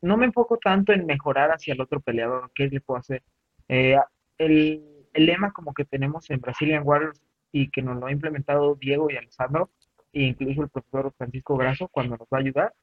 no 0.02 0.18
me 0.18 0.26
enfoco 0.26 0.58
tanto 0.58 0.92
en 0.94 1.06
mejorar 1.06 1.52
hacia 1.52 1.74
el 1.74 1.82
otro 1.82 2.00
peleador, 2.00 2.52
qué 2.56 2.68
le 2.68 2.82
puedo 2.82 3.00
hacer. 3.00 3.24
Eh, 3.68 3.98
el, 4.38 5.06
el, 5.14 5.26
lema 5.26 5.52
como 5.52 5.74
que 5.74 5.86
tenemos 5.86 6.30
en 6.30 6.42
Brazilian 6.42 6.84
Warriors 6.86 7.22
y 7.52 7.70
que 7.70 7.82
nos 7.82 7.98
lo 8.00 8.08
ha 8.08 8.12
implementado 8.12 8.76
Diego 8.76 9.10
y 9.10 9.18
Alessandro, 9.18 9.70
e 10.12 10.24
incluso 10.24 10.64
el 10.64 10.70
profesor 10.70 11.14
Francisco 11.18 11.58
Grasso 11.58 11.88
cuando 11.88 12.18
nos 12.18 12.28
va 12.28 12.38
a 12.38 12.42
ayudar, 12.42 12.74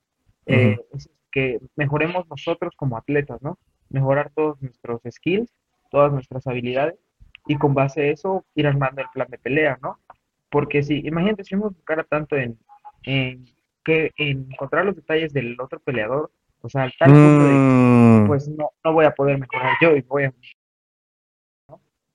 eh, 0.46 0.78
es 0.92 1.10
que 1.30 1.60
mejoremos 1.76 2.28
nosotros 2.28 2.74
como 2.76 2.96
atletas, 2.96 3.40
¿no? 3.42 3.58
Mejorar 3.88 4.30
todos 4.34 4.60
nuestros 4.62 5.00
skills, 5.10 5.52
todas 5.90 6.12
nuestras 6.12 6.46
habilidades 6.46 6.98
y 7.46 7.56
con 7.56 7.74
base 7.74 8.02
a 8.02 8.06
eso 8.06 8.44
ir 8.54 8.66
armando 8.66 9.02
el 9.02 9.08
plan 9.12 9.28
de 9.30 9.38
pelea, 9.38 9.78
¿no? 9.82 9.98
Porque 10.50 10.82
si, 10.82 10.98
imagínate, 11.06 11.44
si 11.44 11.54
uno 11.54 11.70
buscara 11.70 12.04
tanto 12.04 12.36
en, 12.36 12.58
en, 13.02 13.44
que, 13.84 14.10
en 14.16 14.48
encontrar 14.50 14.84
los 14.84 14.96
detalles 14.96 15.32
del 15.32 15.60
otro 15.60 15.80
peleador, 15.80 16.30
o 16.62 16.68
sea, 16.68 16.82
al 16.82 16.92
tal 16.98 17.10
punto 17.12 17.44
de, 17.44 17.52
mm. 17.54 18.26
pues 18.26 18.48
no, 18.48 18.70
no 18.84 18.92
voy 18.92 19.06
a 19.06 19.14
poder 19.14 19.38
mejorar 19.38 19.76
yo 19.80 19.96
y 19.96 20.02
voy 20.02 20.24
a... 20.24 20.34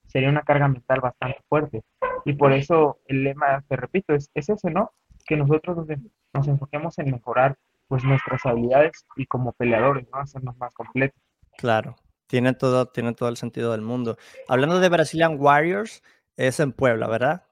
Sería 0.06 0.28
una 0.28 0.42
carga 0.42 0.68
mental 0.68 1.00
bastante 1.00 1.40
fuerte. 1.48 1.82
Y 2.24 2.34
por 2.34 2.52
eso 2.52 3.00
el 3.06 3.24
lema, 3.24 3.62
te 3.68 3.76
repito, 3.76 4.14
es, 4.14 4.30
es 4.34 4.48
ese, 4.48 4.70
¿no? 4.70 4.92
Que 5.26 5.36
nosotros 5.36 5.76
nos, 5.76 5.88
nos 6.32 6.48
enfoquemos 6.48 6.98
en 6.98 7.10
mejorar 7.10 7.56
pues 7.88 8.04
nuestras 8.04 8.44
habilidades 8.44 9.06
y 9.16 9.26
como 9.26 9.52
peleadores, 9.52 10.06
¿no? 10.12 10.18
Hacernos 10.18 10.56
más 10.56 10.72
completos. 10.74 11.20
Claro, 11.56 11.96
tiene 12.26 12.52
todo, 12.52 12.86
tiene 12.86 13.14
todo 13.14 13.28
el 13.28 13.36
sentido 13.36 13.72
del 13.72 13.82
mundo. 13.82 14.16
Hablando 14.48 14.80
de 14.80 14.88
Brazilian 14.88 15.36
Warriors, 15.38 16.02
es 16.36 16.60
en 16.60 16.72
Puebla, 16.72 17.08
¿verdad? 17.08 17.44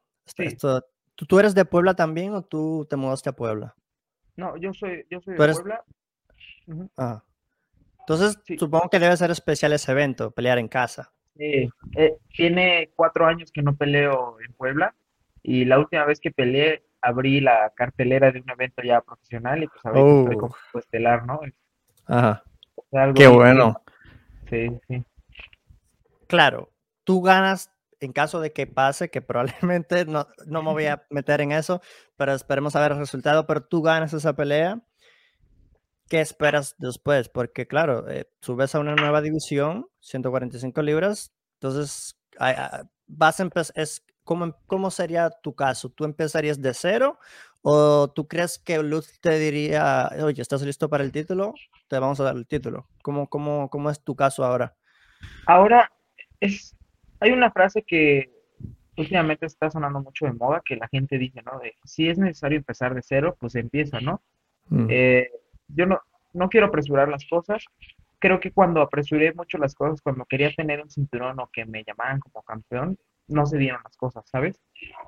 ¿tú, 1.15 1.39
eres 1.39 1.55
de 1.55 1.65
Puebla 1.65 1.95
también 1.95 2.35
o 2.35 2.43
tú 2.43 2.87
te 2.89 2.97
mudaste 2.97 3.31
a 3.31 3.37
Puebla? 3.37 3.75
No, 4.37 4.57
yo 4.57 4.73
soy, 4.75 5.07
yo 5.11 5.21
soy 5.21 5.35
de 5.35 5.39
Puebla. 5.39 5.85
Ah. 6.97 7.23
Entonces, 8.01 8.39
supongo 8.59 8.91
que 8.91 8.99
debe 8.99 9.17
ser 9.17 9.31
especial 9.31 9.73
ese 9.73 9.93
evento, 9.93 10.31
pelear 10.31 10.59
en 10.59 10.69
casa. 10.69 11.13
Sí, 11.37 11.69
eh, 11.97 12.17
tiene 12.29 12.91
cuatro 12.95 13.27
años 13.27 13.51
que 13.51 13.63
no 13.63 13.75
peleo 13.75 14.37
en 14.47 14.53
Puebla 14.53 14.95
y 15.43 15.65
la 15.65 15.79
última 15.79 16.05
vez 16.05 16.21
que 16.21 16.31
peleé 16.31 16.85
abrí 17.05 17.41
la 17.41 17.73
cartelera 17.75 18.31
de 18.31 18.41
un 18.41 18.51
evento 18.51 18.83
ya 18.83 19.01
profesional 19.01 19.63
y 19.63 19.69
pues 19.69 19.85
a 19.85 19.91
veces 19.91 20.37
como 20.37 20.55
estelar, 20.75 21.27
¿no? 21.27 21.41
Ajá. 22.07 22.43
Qué 23.15 23.27
bueno. 23.27 23.83
Sí, 24.49 24.69
sí. 24.89 25.05
Claro, 26.27 26.71
tú 27.05 27.23
ganas 27.23 27.71
en 28.01 28.13
caso 28.13 28.41
de 28.41 28.53
que 28.53 28.67
pase, 28.67 29.11
que 29.11 29.23
probablemente 29.23 30.05
no, 30.05 30.27
no 30.47 30.63
me 30.63 30.73
voy 30.73 30.87
a 30.87 31.07
meter 31.11 31.41
en 31.41 31.53
eso, 31.53 31.81
pero 32.17 32.33
esperemos 32.33 32.77
a 32.77 32.81
ver 32.81 32.93
el 32.93 32.99
resultado, 32.99 33.47
pero 33.47 33.65
tú 33.65 33.83
ganas 33.83 34.13
esa 34.13 34.35
pelea. 34.35 34.81
¿Qué 36.09 36.21
esperas 36.21 36.75
después? 36.79 37.29
Porque 37.29 37.67
claro, 37.67 38.09
eh, 38.11 38.29
subes 38.41 38.75
a 38.75 38.79
una 38.79 38.95
nueva 38.95 39.23
división, 39.23 39.87
145 40.01 40.83
libras, 40.83 41.33
entonces 41.55 42.19
vas 43.07 43.41
a 43.41 43.43
empezar, 43.43 43.73
es 43.77 44.05
¿cómo, 44.25 44.57
¿cómo 44.67 44.91
sería 44.91 45.31
tu 45.31 45.55
caso? 45.55 45.91
¿Tú 45.91 46.05
empezarías 46.05 46.61
de 46.61 46.75
cero 46.75 47.19
o 47.63 48.09
tú 48.09 48.27
crees 48.27 48.59
que 48.59 48.83
Luz 48.83 49.21
te 49.21 49.39
diría, 49.39 50.11
oye, 50.23 50.43
¿estás 50.43 50.63
listo 50.63 50.89
para 50.89 51.05
el 51.05 51.13
título? 51.13 51.55
Te 51.89 51.99
vamos 51.99 52.21
a 52.21 52.25
dar 52.25 52.37
el 52.37 52.47
título. 52.47 52.89
¿Cómo, 53.03 53.29
cómo, 53.29 53.71
cómo 53.71 53.91
es 53.91 54.03
tu 54.03 54.17
caso 54.17 54.45
ahora? 54.45 54.75
Ahora, 55.47 55.91
es, 56.41 56.77
hay 57.21 57.31
una 57.33 57.51
frase 57.51 57.83
que 57.83 58.31
últimamente 58.97 59.47
está 59.47 59.71
sonando 59.71 60.01
mucho 60.01 60.27
de 60.27 60.33
moda, 60.33 60.63
que 60.65 60.77
la 60.77 60.89
gente 60.89 61.19
dice, 61.19 61.43
¿no? 61.43 61.59
De, 61.59 61.75
si 61.85 62.09
es 62.09 62.19
necesario 62.19 62.59
empezar 62.59 62.95
de 62.95 63.03
cero, 63.03 63.37
pues 63.39 63.55
empieza, 63.55 64.01
¿no? 64.01 64.23
Mm. 64.69 64.87
Eh, 64.91 65.31
yo 65.69 65.87
no, 65.87 66.01
no 66.33 66.49
quiero 66.49 66.67
apresurar 66.67 67.09
las 67.09 67.25
cosas. 67.27 67.65
Creo 68.19 68.41
que 68.41 68.53
cuando 68.53 68.83
apresuré 68.83 69.33
mucho 69.33 69.59
las 69.59 69.75
cosas, 69.75 70.01
cuando 70.01 70.25
quería 70.25 70.51
tener 70.53 70.83
un 70.83 70.91
cinturón 70.91 71.41
o 71.41 71.49
que 71.53 71.65
me 71.65 71.85
llamaran 71.85 72.21
como 72.21 72.43
campeón, 72.43 72.99
no 73.29 73.47
se 73.47 73.59
dieron 73.59 73.81
las 73.83 73.97
cosas, 73.97 74.25
¿sabes? 74.29 74.61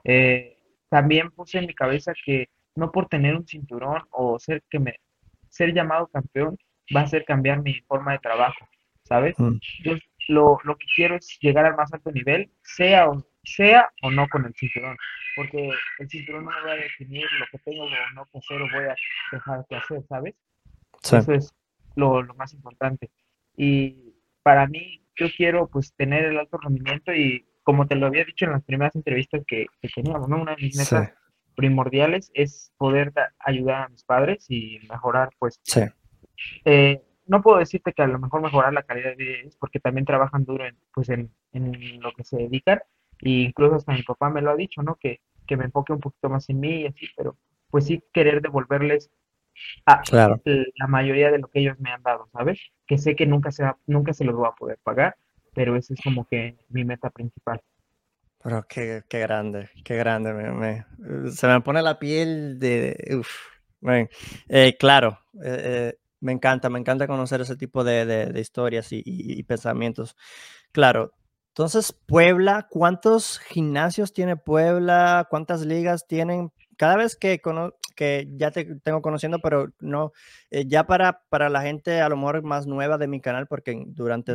Eh, 0.04 0.58
también 0.88 1.30
puse 1.30 1.58
en 1.58 1.66
mi 1.66 1.74
cabeza 1.74 2.12
que 2.24 2.48
no 2.74 2.92
por 2.92 3.08
tener 3.08 3.34
un 3.34 3.46
cinturón 3.46 4.02
o 4.10 4.38
ser 4.38 4.62
que 4.70 4.78
me 4.78 5.00
ser 5.48 5.72
llamado 5.72 6.08
campeón 6.08 6.58
va 6.94 7.00
a 7.00 7.04
hacer 7.04 7.24
cambiar 7.24 7.62
mi 7.62 7.80
forma 7.82 8.12
de 8.12 8.18
trabajo, 8.18 8.68
¿sabes? 9.04 9.38
Mm. 9.38 9.56
Yo 9.82 9.94
lo, 10.28 10.58
lo, 10.64 10.76
que 10.76 10.86
quiero 10.94 11.16
es 11.16 11.38
llegar 11.40 11.64
al 11.64 11.76
más 11.76 11.92
alto 11.92 12.12
nivel, 12.12 12.50
sea 12.62 13.08
o, 13.08 13.26
sea 13.42 13.90
o 14.02 14.10
no 14.10 14.28
con 14.28 14.44
el 14.44 14.54
cinturón, 14.54 14.96
porque 15.34 15.70
el 15.98 16.08
cinturón 16.08 16.44
no 16.44 16.50
me 16.50 16.66
va 16.66 16.72
a 16.72 16.76
definir 16.76 17.26
lo 17.38 17.46
que 17.50 17.58
tengo 17.58 17.84
o 17.84 17.88
no 18.14 18.24
que 18.26 18.38
hacer 18.38 18.60
o 18.60 18.68
voy 18.70 18.84
a 18.84 18.96
dejar 19.32 19.66
de 19.68 19.76
hacer, 19.76 20.02
¿sabes? 20.08 20.34
Eso 21.02 21.32
es 21.32 21.54
lo, 21.94 22.22
lo 22.22 22.34
más 22.34 22.52
importante. 22.52 23.10
Y 23.56 24.14
para 24.42 24.66
mí, 24.66 25.02
yo 25.16 25.26
quiero 25.36 25.68
pues 25.68 25.94
tener 25.94 26.24
el 26.24 26.38
alto 26.38 26.58
rendimiento 26.58 27.12
y 27.12 27.46
como 27.66 27.88
te 27.88 27.96
lo 27.96 28.06
había 28.06 28.24
dicho 28.24 28.44
en 28.44 28.52
las 28.52 28.62
primeras 28.62 28.94
entrevistas 28.94 29.42
que, 29.44 29.66
teníamos, 29.92 30.28
¿no? 30.28 30.40
Una 30.40 30.54
de 30.54 30.62
mis 30.62 30.76
metas 30.76 31.12
primordiales 31.56 32.30
es 32.32 32.72
poder 32.78 33.12
ayudar 33.40 33.82
a 33.82 33.88
mis 33.88 34.04
padres 34.04 34.46
y 34.48 34.78
mejorar, 34.88 35.30
pues, 35.40 35.58
sí. 35.64 35.80
Eh, 36.64 37.02
no 37.26 37.42
puedo 37.42 37.58
decirte 37.58 37.92
que 37.92 38.02
a 38.02 38.06
lo 38.06 38.20
mejor 38.20 38.40
mejorar 38.40 38.72
la 38.72 38.84
calidad 38.84 39.10
de 39.10 39.16
vida 39.16 39.32
es 39.44 39.56
porque 39.56 39.80
también 39.80 40.04
trabajan 40.04 40.44
duro 40.44 40.64
en, 40.64 40.78
pues, 40.94 41.08
en, 41.08 41.32
lo 42.00 42.12
que 42.12 42.22
se 42.22 42.36
dedican, 42.36 42.78
e 43.20 43.30
incluso 43.30 43.74
hasta 43.74 43.94
mi 43.94 44.04
papá 44.04 44.30
me 44.30 44.42
lo 44.42 44.52
ha 44.52 44.56
dicho, 44.56 44.84
¿no? 44.84 44.94
Que, 44.94 45.18
que 45.44 45.56
me 45.56 45.64
enfoque 45.64 45.92
un 45.92 45.98
poquito 45.98 46.28
más 46.28 46.48
en 46.48 46.60
mí 46.60 46.82
y 46.82 46.86
así, 46.86 47.08
pero 47.16 47.36
pues 47.68 47.86
sí 47.86 48.00
querer 48.12 48.42
devolverles 48.42 49.10
a 49.86 50.02
la 50.12 50.86
mayoría 50.86 51.32
de 51.32 51.40
lo 51.40 51.48
que 51.48 51.58
ellos 51.58 51.80
me 51.80 51.90
han 51.90 52.04
dado, 52.04 52.28
¿sabes? 52.32 52.60
Que 52.86 52.96
sé 52.96 53.16
que 53.16 53.26
nunca 53.26 53.50
se, 53.50 53.64
nunca 53.86 54.12
se 54.12 54.24
los 54.24 54.36
voy 54.36 54.46
a 54.46 54.54
poder 54.54 54.78
pagar, 54.84 55.16
pero 55.56 55.74
esa 55.74 55.94
es 55.94 56.00
como 56.04 56.28
que 56.28 56.58
mi 56.68 56.84
meta 56.84 57.08
principal. 57.08 57.62
Pero 58.44 58.66
qué, 58.68 59.02
qué 59.08 59.20
grande, 59.20 59.70
qué 59.82 59.96
grande. 59.96 60.34
Me, 60.34 60.84
se 61.32 61.48
me 61.48 61.62
pone 61.62 61.80
la 61.82 61.98
piel 61.98 62.60
de... 62.60 63.16
Uf, 63.18 63.28
eh, 64.48 64.76
claro, 64.78 65.18
eh, 65.42 65.62
eh, 65.64 65.98
Me 66.20 66.32
encanta, 66.32 66.68
me 66.68 66.78
encanta 66.78 67.06
conocer 67.06 67.40
ese 67.40 67.56
tipo 67.56 67.84
de, 67.84 68.32
historias 68.38 68.88
y, 68.90 69.42
pensamientos. 69.44 70.14
Claro. 70.72 71.12
Entonces, 71.48 71.94
Puebla, 72.06 72.66
¿cuántos 72.68 73.38
gimnasios 73.38 74.12
tiene 74.12 74.36
Puebla? 74.36 75.26
¿Cuántas 75.30 75.62
ligas 75.62 76.06
tienen? 76.06 76.52
Cada 76.76 76.96
vez 76.96 77.16
que, 77.16 77.40
que 77.96 78.28
ya 78.36 78.52
te 78.52 78.76
tengo 78.76 79.02
conociendo, 79.02 79.40
pero 79.40 79.72
no, 79.80 80.12
eh, 80.50 80.64
ya 80.66 80.86
para, 80.86 81.22
para 81.28 81.48
la 81.48 81.62
gente 81.62 82.00
a 82.00 82.08
lo 82.08 82.16
mejor 82.16 82.44
más 82.44 82.66
nueva 82.66 82.98
de 82.98 83.08
mi 83.08 83.20
canal, 83.20 83.48
porque 83.48 83.82
durante, 83.88 84.34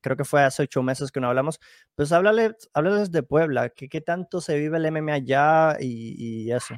creo 0.00 0.16
que 0.16 0.24
fue 0.24 0.42
hace 0.42 0.62
ocho 0.62 0.82
meses 0.82 1.12
que 1.12 1.20
no 1.20 1.28
hablamos, 1.28 1.60
pues 1.94 2.12
háblale, 2.12 2.56
háblales 2.72 3.12
de 3.12 3.22
Puebla, 3.22 3.68
¿qué, 3.68 3.88
qué 3.88 4.00
tanto 4.00 4.40
se 4.40 4.58
vive 4.58 4.78
el 4.78 4.90
MMA 4.90 5.12
allá 5.12 5.76
y, 5.78 6.46
y 6.46 6.52
eso? 6.52 6.74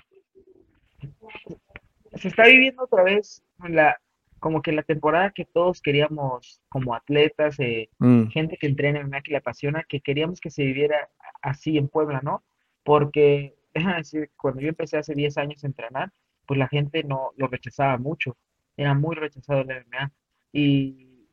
Se 2.15 2.29
está 2.29 2.47
viviendo 2.47 2.85
otra 2.85 3.05
vez 3.05 3.45
la, 3.59 4.01
como 4.45 4.61
que 4.61 4.73
la 4.73 4.83
temporada 4.83 5.31
que 5.31 5.47
todos 5.47 5.81
queríamos 5.81 6.61
como 6.69 6.95
atletas, 6.95 7.59
eh, 7.61 7.89
mm. 7.99 8.27
gente 8.27 8.57
que 8.59 8.67
entrena 8.67 9.01
en 9.01 9.11
que 9.23 9.31
le 9.31 9.39
apasiona, 9.39 9.85
que 9.89 10.01
queríamos 10.01 10.41
que 10.41 10.51
se 10.51 10.65
viviera 10.65 11.09
así 11.41 11.79
en 11.79 11.89
Puebla, 11.89 12.21
¿no? 12.23 12.45
Porque 12.83 13.55
cuando 14.37 14.61
yo 14.61 14.69
empecé 14.69 14.99
hace 14.99 15.15
10 15.15 15.37
años 15.39 15.65
a 15.65 15.67
entrenar, 15.67 16.13
pues 16.47 16.59
la 16.59 16.69
gente 16.69 17.03
no 17.05 17.31
lo 17.37 17.47
rechazaba 17.49 17.99
mucho, 17.99 18.37
era 18.77 18.95
muy 18.95 19.17
rechazado 19.17 19.61
el 19.61 19.69
MMA. 19.69 20.13
Y, 20.53 21.29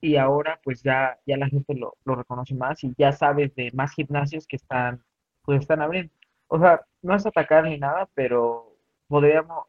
y 0.00 0.16
ahora 0.16 0.60
pues 0.64 0.82
ya, 0.82 1.18
ya 1.26 1.36
la 1.36 1.48
gente 1.48 1.74
lo, 1.74 1.96
lo 2.04 2.14
reconoce 2.16 2.54
más 2.54 2.82
y 2.84 2.94
ya 2.98 3.12
sabes 3.12 3.54
de 3.54 3.70
más 3.72 3.94
gimnasios 3.94 4.46
que 4.46 4.56
están, 4.56 5.02
pues 5.44 5.60
están 5.60 5.82
abriendo. 5.82 6.12
O 6.48 6.58
sea, 6.58 6.82
no 7.02 7.14
es 7.14 7.26
atacar 7.26 7.64
ni 7.64 7.78
nada, 7.78 8.08
pero 8.14 8.76
podríamos, 9.08 9.66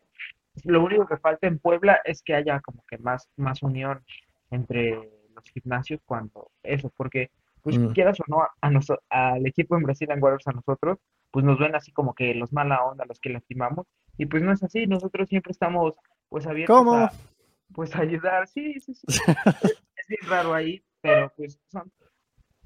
lo 0.63 0.83
único 0.83 1.05
que 1.07 1.17
falta 1.17 1.47
en 1.47 1.59
Puebla 1.59 1.99
es 2.05 2.21
que 2.21 2.35
haya 2.35 2.59
como 2.61 2.83
que 2.87 2.97
más, 2.97 3.29
más 3.37 3.63
unión 3.63 4.03
entre 4.51 4.93
los 5.35 5.43
gimnasios 5.53 6.01
cuando 6.05 6.51
eso, 6.63 6.91
porque 6.95 7.31
pues 7.63 7.77
mm. 7.77 7.87
quieras 7.93 8.19
o 8.19 8.23
no, 8.27 8.41
a, 8.41 9.33
al 9.33 9.45
equipo 9.47 9.75
en 9.75 9.83
Brasil 9.83 10.09
Warriors 10.09 10.47
a 10.47 10.51
nosotros, 10.51 10.99
pues 11.31 11.43
nos 11.43 11.57
ven 11.57 11.75
así 11.75 11.91
como 11.91 12.13
que 12.13 12.35
los 12.35 12.53
mala 12.53 12.83
onda, 12.83 13.05
los 13.05 13.19
que 13.19 13.29
lastimamos, 13.29 13.87
y 14.17 14.25
pues 14.27 14.43
no 14.43 14.51
es 14.51 14.61
así, 14.61 14.85
nosotros 14.85 15.29
siempre 15.29 15.51
estamos 15.51 15.95
pues 16.29 16.45
abiertos 16.45 16.87
a 16.87 17.11
pues 17.73 17.95
ayudar, 17.95 18.47
sí, 18.47 18.79
sí, 18.79 18.93
sí. 18.93 19.07
es, 19.95 20.07
bien 20.07 20.29
raro 20.29 20.53
ahí, 20.53 20.83
pero 21.01 21.31
pues 21.35 21.59
son, 21.67 21.91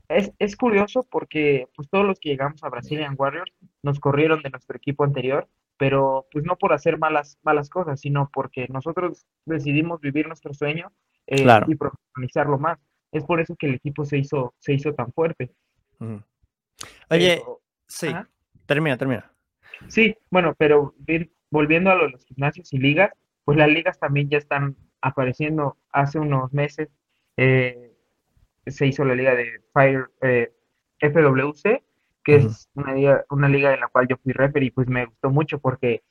es, 0.10 0.34
es 0.40 0.58
curioso 0.58 1.04
porque 1.10 1.68
pues 1.76 1.90
todos 1.90 2.06
los 2.06 2.20
que 2.20 2.30
llegamos 2.30 2.62
a 2.64 2.70
Brazilian 2.70 3.16
Warriors 3.18 3.54
nos 3.84 4.00
corrieron 4.00 4.42
de 4.42 4.50
nuestro 4.50 4.76
equipo 4.76 5.06
anterior 5.06 5.48
pero 5.78 6.28
pues 6.32 6.44
no 6.44 6.56
por 6.58 6.74
hacer 6.74 6.98
malas, 6.98 7.38
malas 7.44 7.70
cosas, 7.70 8.02
sino 8.02 8.30
porque 8.34 8.68
nosotros 8.70 9.26
decidimos 9.46 10.02
vivir 10.02 10.28
nuestro 10.28 10.54
sueño 10.54 10.92
eh, 11.28 11.46
y 11.68 11.76
profesionalizarlo 11.76 12.58
más. 12.58 12.80
Es 13.12 13.24
por 13.24 13.40
eso 13.40 13.56
que 13.56 13.68
el 13.68 13.76
equipo 13.76 14.06
se 14.06 14.18
hizo, 14.18 14.54
se 14.60 14.74
hizo 14.74 14.94
tan 14.94 15.12
fuerte. 15.14 15.52
Oye, 17.10 17.42
sí, 17.88 18.10
termina, 18.66 18.98
termina. 18.98 19.32
Sí, 19.88 20.16
bueno, 20.30 20.56
pero 20.58 20.94
volviendo 21.50 21.92
a 21.92 21.96
los 21.96 22.26
gimnasios 22.26 22.74
y 22.74 22.78
ligas, 22.78 23.12
pues 23.46 23.58
las 23.58 23.70
ligas 23.70 24.00
también 24.00 24.30
ya 24.30 24.38
están 24.38 24.76
apareciendo. 25.02 25.78
Hace 25.92 26.20
unos 26.20 26.52
meses 26.54 26.90
eh, 27.38 27.94
se 28.66 28.88
hizo 28.88 29.06
la 29.06 29.16
liga 29.16 29.36
de 29.36 29.62
Fire 29.74 30.10
eh, 30.22 30.52
FWC, 31.00 31.84
que 32.24 32.36
es 32.36 32.70
una 32.74 32.94
liga, 32.94 33.26
una 33.30 33.48
liga 33.48 33.74
en 33.74 33.80
la 33.80 33.88
cual 33.88 34.08
yo 34.10 34.18
fui 34.18 34.34
referee 34.34 34.68
y 34.68 34.72
pues 34.72 34.88
me 34.88 35.06
gustó 35.06 35.30
mucho 35.30 35.60
porque 35.60 36.04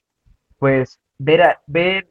pues 0.59 0.99
ver, 1.19 1.59
ver 1.67 2.09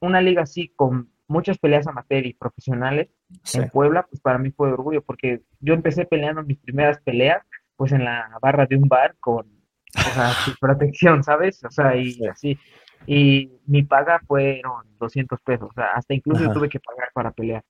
una 0.00 0.20
liga 0.20 0.42
así 0.42 0.68
con 0.68 1.10
muchas 1.28 1.58
peleas 1.58 1.86
amateur 1.86 2.26
y 2.26 2.34
profesionales 2.34 3.08
en 3.54 3.68
Puebla, 3.68 4.06
pues 4.08 4.20
para 4.20 4.38
mí 4.38 4.50
fue 4.50 4.68
de 4.68 4.74
orgullo 4.74 5.02
porque 5.02 5.42
yo 5.60 5.74
empecé 5.74 6.04
peleando 6.04 6.42
mis 6.42 6.58
primeras 6.58 7.00
peleas 7.02 7.42
pues 7.76 7.92
en 7.92 8.04
la 8.04 8.28
barra 8.42 8.66
de 8.66 8.76
un 8.76 8.88
bar 8.88 9.14
con 9.20 9.46
protección, 10.60 11.22
¿sabes? 11.22 11.62
O 11.64 11.70
sea, 11.70 11.96
y 11.96 12.18
así. 12.26 12.58
Y 13.06 13.52
mi 13.66 13.84
paga 13.84 14.20
fueron 14.26 14.82
200 14.98 15.40
pesos, 15.42 15.70
o 15.70 15.72
sea, 15.74 15.92
hasta 15.94 16.14
incluso 16.14 16.52
tuve 16.52 16.68
que 16.68 16.80
pagar 16.80 17.10
para 17.14 17.30
pelear. 17.30 17.62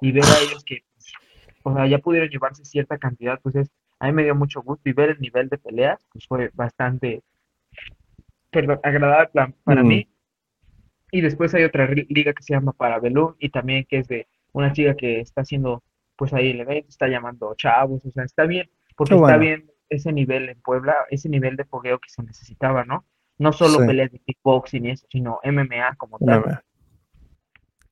Y 0.00 0.12
ver 0.12 0.24
a 0.24 0.40
ellos 0.40 0.62
que, 0.64 0.84
pues, 0.94 1.14
o 1.62 1.74
sea, 1.74 1.86
ya 1.86 1.98
pudieron 1.98 2.28
llevarse 2.28 2.64
cierta 2.64 2.96
cantidad, 2.98 3.40
pues 3.42 3.56
es 3.56 3.70
a 3.98 4.06
mí 4.06 4.12
me 4.12 4.24
dio 4.24 4.34
mucho 4.34 4.62
gusto 4.62 4.88
y 4.88 4.92
ver 4.92 5.10
el 5.10 5.20
nivel 5.20 5.48
de 5.48 5.58
peleas 5.58 6.04
pues 6.12 6.26
fue 6.26 6.50
bastante 6.54 7.22
agradable 8.82 9.54
para 9.64 9.82
mí. 9.82 10.08
Y 11.10 11.20
después 11.20 11.54
hay 11.54 11.64
otra 11.64 11.86
liga 11.86 12.32
que 12.32 12.42
se 12.42 12.54
llama 12.54 12.72
Parabellum 12.72 13.34
y 13.38 13.50
también 13.50 13.86
que 13.88 13.98
es 13.98 14.08
de 14.08 14.26
una 14.52 14.72
chica 14.72 14.94
que 14.94 15.20
está 15.20 15.42
haciendo 15.42 15.82
pues 16.16 16.32
ahí 16.32 16.50
el 16.50 16.60
evento, 16.60 16.88
está 16.88 17.08
llamando 17.08 17.54
chavos, 17.56 18.04
o 18.04 18.10
sea, 18.10 18.24
está 18.24 18.44
bien, 18.44 18.70
porque 18.96 19.14
está 19.14 19.36
bien 19.36 19.70
ese 19.88 20.12
nivel 20.12 20.48
en 20.48 20.60
Puebla, 20.62 20.94
ese 21.10 21.28
nivel 21.28 21.56
de 21.56 21.64
fogueo 21.64 21.98
que 21.98 22.08
se 22.08 22.22
necesitaba, 22.22 22.84
¿no? 22.84 23.04
No 23.38 23.52
solo 23.52 23.86
peleas 23.86 24.10
de 24.10 24.18
kickboxing 24.20 24.86
y 24.86 24.90
eso, 24.90 25.06
sino 25.10 25.40
MMA 25.44 25.94
como 25.96 26.18
tal. 26.18 26.62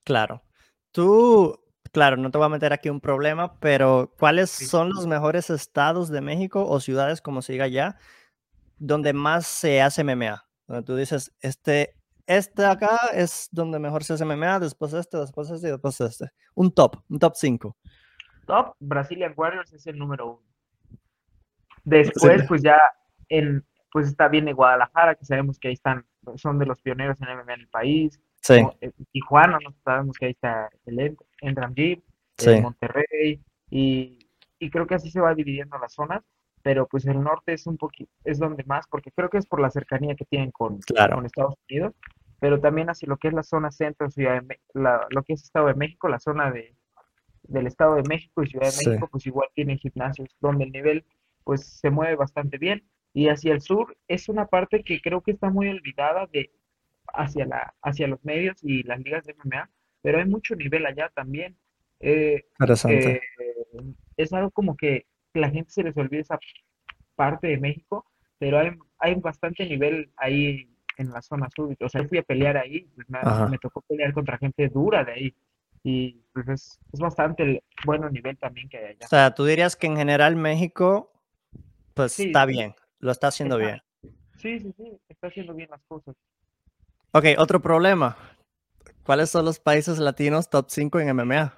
Claro. 0.04 0.42
Tú, 0.90 1.60
claro, 1.92 2.16
no 2.16 2.30
te 2.30 2.38
voy 2.38 2.46
a 2.46 2.50
meter 2.50 2.72
aquí 2.72 2.88
un 2.88 3.00
problema, 3.00 3.58
pero 3.60 4.14
¿cuáles 4.18 4.50
son 4.50 4.90
los 4.90 5.06
mejores 5.06 5.50
estados 5.50 6.08
de 6.08 6.22
México 6.22 6.66
o 6.66 6.80
ciudades, 6.80 7.20
como 7.20 7.42
se 7.42 7.52
diga 7.52 7.68
ya, 7.68 7.98
donde 8.78 9.12
más 9.12 9.46
se 9.46 9.82
hace 9.82 10.02
MMA? 10.02 10.46
Donde 10.66 10.82
tú 10.82 10.96
dices, 10.96 11.34
este, 11.40 11.94
este 12.26 12.64
acá 12.64 12.98
es 13.12 13.48
donde 13.52 13.78
mejor 13.78 14.04
se 14.04 14.14
hace 14.14 14.24
MMA, 14.24 14.60
después 14.60 14.92
este, 14.92 15.18
después 15.18 15.50
este 15.50 15.68
y 15.68 15.70
después 15.70 16.00
este. 16.00 16.30
Un 16.54 16.72
top, 16.72 16.96
un 17.08 17.18
top 17.18 17.34
5. 17.34 17.76
Top, 18.46 18.74
Brazilian 18.78 19.34
Warriors 19.36 19.72
es 19.72 19.86
el 19.86 19.98
número 19.98 20.26
uno. 20.26 20.42
Después, 21.84 22.44
pues 22.48 22.62
ya 22.62 22.78
en, 23.28 23.64
pues 23.92 24.08
está 24.08 24.28
bien 24.28 24.48
en 24.48 24.56
Guadalajara, 24.56 25.14
que 25.14 25.24
sabemos 25.24 25.58
que 25.58 25.68
ahí 25.68 25.74
están, 25.74 26.06
son 26.36 26.58
de 26.58 26.66
los 26.66 26.80
pioneros 26.80 27.20
en 27.20 27.28
MMA 27.28 27.54
en 27.54 27.60
el 27.60 27.68
país. 27.68 28.20
Sí. 28.40 28.54
Eh, 28.80 28.90
Tijuana, 29.12 29.58
no 29.62 29.74
sabemos 29.84 30.16
que 30.18 30.26
ahí 30.26 30.32
está 30.32 30.68
el 30.86 31.16
Endram 31.40 31.74
Jeep, 31.74 32.02
eh, 32.44 32.60
Monterrey, 32.60 33.40
y, 33.70 34.18
creo 34.70 34.86
que 34.86 34.94
así 34.94 35.10
se 35.10 35.20
va 35.20 35.34
dividiendo 35.34 35.78
las 35.78 35.92
zonas, 35.92 36.22
pero 36.64 36.86
pues 36.88 37.04
el 37.06 37.22
norte 37.22 37.52
es 37.52 37.66
un 37.66 37.76
poquito, 37.76 38.10
es 38.24 38.38
donde 38.38 38.64
más, 38.64 38.86
porque 38.88 39.12
creo 39.12 39.28
que 39.28 39.36
es 39.36 39.44
por 39.44 39.60
la 39.60 39.68
cercanía 39.68 40.14
que 40.14 40.24
tienen 40.24 40.50
con, 40.50 40.80
con 40.80 41.26
Estados 41.26 41.56
Unidos, 41.68 41.94
pero 42.40 42.58
también 42.58 42.88
así 42.88 43.04
lo 43.04 43.18
que 43.18 43.28
es 43.28 43.34
la 43.34 43.42
zona 43.42 43.70
centro, 43.70 44.10
Ciudad 44.10 44.42
de, 44.42 44.58
lo 44.72 45.22
que 45.22 45.34
es 45.34 45.42
Estado 45.42 45.66
de 45.66 45.74
México, 45.74 46.08
la 46.08 46.18
zona 46.18 46.50
de, 46.50 46.74
del 47.42 47.66
Estado 47.66 47.96
de 47.96 48.04
México 48.08 48.42
y 48.42 48.46
Ciudad 48.46 48.70
de 48.70 48.90
México, 48.90 49.08
pues 49.12 49.26
igual 49.26 49.46
tienen 49.54 49.76
gimnasios 49.76 50.34
donde 50.40 50.64
el 50.64 50.72
nivel 50.72 51.04
pues 51.44 51.66
se 51.66 51.90
mueve 51.90 52.16
bastante 52.16 52.56
bien. 52.56 52.82
Y 53.12 53.28
hacia 53.28 53.52
el 53.52 53.60
sur 53.60 53.96
es 54.08 54.30
una 54.30 54.46
parte 54.46 54.82
que 54.82 55.02
creo 55.02 55.20
que 55.20 55.32
está 55.32 55.50
muy 55.50 55.68
olvidada 55.68 56.26
de 56.32 56.50
hacia, 57.12 57.44
la, 57.44 57.74
hacia 57.82 58.08
los 58.08 58.24
medios 58.24 58.56
y 58.64 58.84
las 58.84 59.00
ligas 59.00 59.24
de 59.24 59.34
MMA, 59.34 59.70
pero 60.00 60.18
hay 60.18 60.24
mucho 60.24 60.56
nivel 60.56 60.86
allá 60.86 61.10
también. 61.14 61.58
Eh, 62.00 62.46
eh, 62.88 63.20
es 64.16 64.32
algo 64.32 64.50
como 64.50 64.76
que 64.76 65.06
la 65.40 65.50
gente 65.50 65.70
se 65.70 65.82
les 65.82 65.96
olvida 65.96 66.20
esa 66.20 66.38
parte 67.14 67.48
de 67.48 67.58
México, 67.58 68.06
pero 68.38 68.58
hay, 68.58 68.70
hay 68.98 69.14
bastante 69.16 69.66
nivel 69.66 70.10
ahí 70.16 70.68
en 70.96 71.10
la 71.10 71.22
zona 71.22 71.48
sur. 71.54 71.74
O 71.80 71.88
sea, 71.88 72.02
yo 72.02 72.08
fui 72.08 72.18
a 72.18 72.22
pelear 72.22 72.56
ahí, 72.56 72.88
pues 72.94 73.08
me, 73.08 73.58
tocó 73.58 73.80
pelear 73.82 74.12
contra 74.12 74.38
gente 74.38 74.68
dura 74.68 75.04
de 75.04 75.12
ahí. 75.12 75.34
Y 75.82 76.22
pues 76.32 76.48
es, 76.48 76.80
es 76.92 77.00
bastante 77.00 77.62
bueno 77.84 78.08
nivel 78.08 78.38
también 78.38 78.68
que 78.68 78.78
hay 78.78 78.84
allá. 78.84 79.04
O 79.04 79.08
sea, 79.08 79.34
tú 79.34 79.44
dirías 79.44 79.76
que 79.76 79.86
en 79.86 79.96
general 79.96 80.34
México, 80.36 81.12
pues 81.92 82.18
está 82.18 82.46
bien, 82.46 82.74
lo 83.00 83.12
está 83.12 83.28
haciendo 83.28 83.58
bien. 83.58 83.82
Sí, 84.36 84.58
sí, 84.60 84.72
sí, 84.76 84.98
está 85.08 85.28
haciendo 85.28 85.54
bien 85.54 85.68
las 85.70 85.82
cosas. 85.84 86.14
Ok, 87.12 87.26
otro 87.38 87.60
problema. 87.60 88.16
¿Cuáles 89.04 89.30
son 89.30 89.44
los 89.44 89.60
países 89.60 89.98
latinos 89.98 90.48
top 90.48 90.66
5 90.68 91.00
en 91.00 91.16
MMA? 91.16 91.54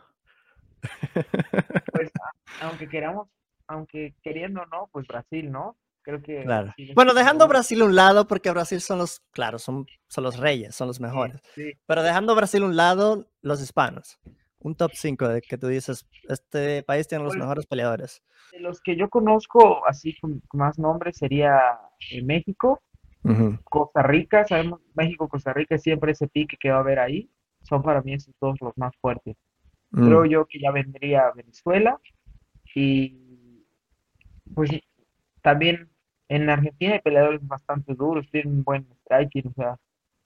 Pues, 1.93 2.11
aunque 2.61 2.89
queramos, 2.89 3.29
aunque 3.69 4.15
queriendo 4.23 4.63
o 4.63 4.67
no, 4.67 4.89
pues 4.93 5.07
Brasil, 5.07 5.51
¿no? 5.51 5.77
Creo 6.03 6.23
que. 6.23 6.45
Claro. 6.45 6.73
Bueno, 6.95 7.15
dejando 7.15 7.49
Brasil 7.49 7.83
a 7.83 7.85
un 7.85 7.97
lado, 7.97 8.29
porque 8.29 8.51
Brasil 8.51 8.81
son 8.81 8.99
los, 8.99 9.21
claro, 9.33 9.59
son, 9.59 9.87
son 10.09 10.25
los 10.25 10.39
reyes, 10.39 10.75
son 10.75 10.87
los 10.87 11.01
mejores. 11.01 11.41
Pero 11.87 12.03
dejando 12.03 12.35
Brasil 12.37 12.63
a 12.63 12.67
un 12.67 12.77
lado, 12.77 13.27
los 13.43 13.61
hispanos. 13.61 14.19
Un 14.61 14.75
top 14.75 14.93
5 14.95 15.29
de 15.29 15.43
que 15.43 15.59
tú 15.59 15.67
dices, 15.69 16.09
este 16.29 16.83
país 16.83 17.07
tiene 17.09 17.25
los 17.25 17.37
mejores 17.37 17.67
peleadores. 17.67 18.23
De 18.53 18.61
los 18.61 18.81
que 18.81 18.97
yo 18.97 19.09
conozco, 19.09 19.87
así 19.87 20.17
con 20.21 20.43
más 20.53 20.79
nombres, 20.79 21.17
sería 21.19 21.79
eh, 22.11 22.23
México, 22.23 22.81
Costa 23.65 24.03
Rica, 24.03 24.45
sabemos, 24.45 24.81
México, 24.95 25.29
Costa 25.29 25.53
Rica, 25.53 25.77
siempre 25.79 26.13
ese 26.13 26.29
pique 26.29 26.57
que 26.57 26.71
va 26.71 26.77
a 26.77 26.81
haber 26.81 27.01
ahí, 27.01 27.29
son 27.63 27.83
para 27.83 28.01
mí 28.03 28.15
esos 28.15 28.35
dos 28.41 28.57
los 28.61 28.77
más 28.77 28.95
fuertes. 29.01 29.37
Mm. 29.91 30.07
Creo 30.07 30.25
yo 30.25 30.47
que 30.47 30.61
ya 30.61 30.71
vendría 30.71 31.33
Venezuela 31.35 32.01
y 32.75 33.26
pues 34.57 34.71
también 35.43 35.91
en 36.29 36.49
Argentina 36.49 36.95
hay 36.95 37.01
peleadores 37.01 37.47
bastante 37.47 37.95
duros, 37.95 38.27
tienen 38.33 38.55
un 38.55 38.65
buen 38.65 38.87
striking, 39.03 39.49
o 39.49 39.53
sea, 39.53 39.77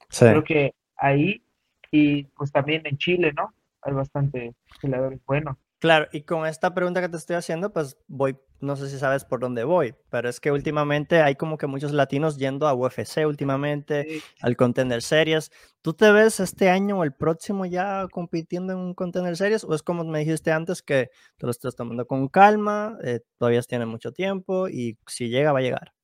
creo 0.08 0.44
que 0.44 0.72
ahí 0.96 1.42
y 1.90 2.22
pues 2.36 2.52
también 2.52 2.86
en 2.86 2.96
Chile, 2.96 3.32
¿no? 3.36 3.52
Hay 3.82 3.92
bastante 3.92 4.54
peleadores 4.80 5.18
buenos. 5.26 5.56
Claro, 5.80 6.08
y 6.12 6.22
con 6.24 6.46
esta 6.46 6.74
pregunta 6.74 7.00
que 7.00 7.08
te 7.08 7.16
estoy 7.16 7.36
haciendo, 7.36 7.72
pues 7.72 7.96
voy, 8.06 8.36
no 8.60 8.76
sé 8.76 8.90
si 8.90 8.98
sabes 8.98 9.24
por 9.24 9.40
dónde 9.40 9.64
voy, 9.64 9.94
pero 10.10 10.28
es 10.28 10.38
que 10.38 10.52
últimamente 10.52 11.22
hay 11.22 11.36
como 11.36 11.56
que 11.56 11.66
muchos 11.66 11.92
latinos 11.92 12.36
yendo 12.36 12.68
a 12.68 12.74
UFC 12.74 13.24
últimamente, 13.26 14.20
al 14.42 14.56
Contender 14.56 15.00
Series. 15.00 15.50
¿Tú 15.80 15.94
te 15.94 16.12
ves 16.12 16.38
este 16.38 16.68
año 16.68 16.98
o 16.98 17.04
el 17.04 17.14
próximo 17.14 17.64
ya 17.64 18.06
compitiendo 18.12 18.74
en 18.74 18.78
un 18.78 18.94
Contender 18.94 19.38
Series? 19.38 19.64
¿O 19.64 19.74
es 19.74 19.82
como 19.82 20.04
me 20.04 20.18
dijiste 20.18 20.52
antes 20.52 20.82
que 20.82 21.08
te 21.38 21.46
lo 21.46 21.50
estás 21.50 21.74
tomando 21.74 22.06
con 22.06 22.28
calma, 22.28 22.98
eh, 23.02 23.20
todavía 23.38 23.62
tiene 23.62 23.86
mucho 23.86 24.12
tiempo 24.12 24.68
y 24.68 24.98
si 25.06 25.30
llega, 25.30 25.52
va 25.52 25.60
a 25.60 25.62
llegar? 25.62 25.94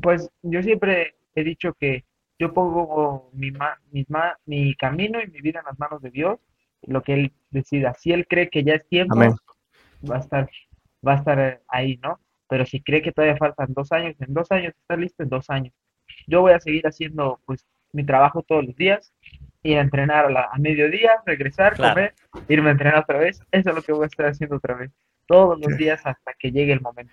Pues 0.00 0.30
yo 0.42 0.62
siempre 0.62 1.16
he 1.34 1.42
dicho 1.42 1.74
que 1.74 2.04
yo 2.38 2.54
pongo 2.54 3.28
mi, 3.32 3.50
mi 4.46 4.74
camino 4.76 5.20
y 5.20 5.26
mi 5.26 5.40
vida 5.40 5.58
en 5.58 5.66
las 5.66 5.78
manos 5.80 6.00
de 6.00 6.12
Dios 6.12 6.38
lo 6.82 7.02
que 7.02 7.14
él 7.14 7.32
decida. 7.50 7.94
Si 7.94 8.12
él 8.12 8.26
cree 8.26 8.48
que 8.50 8.64
ya 8.64 8.74
es 8.74 8.86
tiempo, 8.88 9.16
va 9.16 10.16
a 10.16 10.18
estar, 10.18 10.48
va 11.06 11.14
a 11.14 11.16
estar 11.16 11.62
ahí, 11.68 11.98
¿no? 12.02 12.20
Pero 12.48 12.64
si 12.64 12.80
cree 12.80 13.02
que 13.02 13.12
todavía 13.12 13.36
faltan 13.36 13.72
dos 13.74 13.92
años, 13.92 14.16
en 14.20 14.32
dos 14.32 14.50
años 14.50 14.74
está 14.76 14.96
listo, 14.96 15.22
en 15.22 15.28
dos 15.28 15.50
años. 15.50 15.74
Yo 16.26 16.40
voy 16.40 16.52
a 16.52 16.60
seguir 16.60 16.86
haciendo 16.86 17.40
pues 17.44 17.66
mi 17.92 18.04
trabajo 18.04 18.42
todos 18.42 18.64
los 18.64 18.76
días, 18.76 19.12
ir 19.62 19.78
a 19.78 19.82
entrenar 19.82 20.26
a, 20.26 20.30
la, 20.30 20.50
mediodía, 20.58 21.22
regresar, 21.26 21.76
comer, 21.76 22.14
irme 22.48 22.68
a 22.68 22.72
entrenar 22.72 23.00
otra 23.00 23.18
vez. 23.18 23.40
Eso 23.50 23.70
es 23.70 23.76
lo 23.76 23.82
que 23.82 23.92
voy 23.92 24.04
a 24.04 24.06
estar 24.06 24.26
haciendo 24.26 24.56
otra 24.56 24.74
vez, 24.74 24.90
todos 25.26 25.58
los 25.60 25.76
días 25.76 26.00
hasta 26.04 26.32
que 26.38 26.50
llegue 26.50 26.72
el 26.72 26.80
momento. 26.80 27.12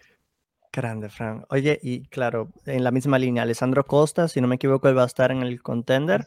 Grande, 0.71 1.09
Fran. 1.09 1.45
Oye, 1.49 1.79
y 1.81 2.05
claro, 2.07 2.51
en 2.65 2.83
la 2.83 2.91
misma 2.91 3.17
línea, 3.17 3.43
Alessandro 3.43 3.85
Costa, 3.85 4.27
si 4.27 4.41
no 4.41 4.47
me 4.47 4.55
equivoco, 4.55 4.89
él 4.89 4.97
va 4.97 5.03
a 5.03 5.07
estar 5.07 5.31
en 5.31 5.41
el 5.41 5.61
contender. 5.61 6.25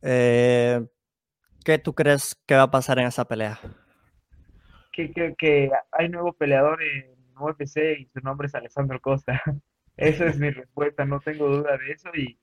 Eh, 0.00 0.80
¿Qué 1.64 1.78
tú 1.78 1.94
crees 1.94 2.36
que 2.46 2.54
va 2.54 2.64
a 2.64 2.70
pasar 2.70 2.98
en 2.98 3.06
esa 3.06 3.24
pelea? 3.24 3.58
Que, 4.92 5.10
que, 5.12 5.34
que 5.36 5.70
hay 5.92 6.08
nuevo 6.10 6.34
peleador 6.34 6.82
en 6.82 7.14
UFC 7.38 7.98
y 7.98 8.06
su 8.12 8.20
nombre 8.20 8.46
es 8.46 8.54
Alessandro 8.54 9.00
Costa. 9.00 9.40
Esa 9.96 10.26
es 10.26 10.38
mi 10.38 10.50
respuesta, 10.50 11.04
no 11.04 11.20
tengo 11.20 11.48
duda 11.48 11.78
de 11.78 11.92
eso 11.92 12.10
y 12.14 12.38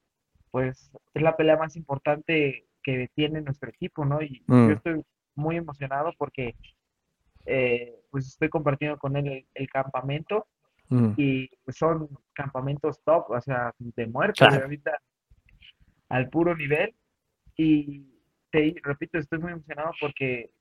pues 0.52 0.92
es 1.14 1.22
la 1.22 1.36
pelea 1.36 1.58
más 1.58 1.76
importante 1.76 2.66
que 2.82 3.10
tiene 3.14 3.42
nuestro 3.42 3.70
equipo, 3.70 4.06
¿no? 4.06 4.22
Y 4.22 4.40
yo 4.48 4.56
mm. 4.56 4.72
estoy 4.72 5.02
muy 5.36 5.58
emocionado 5.58 6.14
porque 6.18 6.56
eh, 7.46 7.94
pues 8.10 8.28
estoy 8.28 8.50
compartiendo 8.50 8.98
con 8.98 9.18
él 9.18 9.46
el, 9.54 9.70
campamento 9.70 10.48
mm. 10.90 11.14
y 11.18 11.50
pues 11.64 11.78
son 11.78 12.10
campamentos 12.34 13.02
top, 13.04 13.30
o 13.32 13.42
sea, 13.42 13.74
de 13.80 14.08
muerte 14.08 14.46
ahorita 14.46 14.98
al 16.10 16.30
puro 16.30 16.56
nivel 16.56 16.96
y 17.58 18.11
te 18.52 18.76
repito, 18.84 19.18
estoy 19.18 19.40
muy 19.40 19.54
emocionado 19.54 19.92
porque 20.00 20.52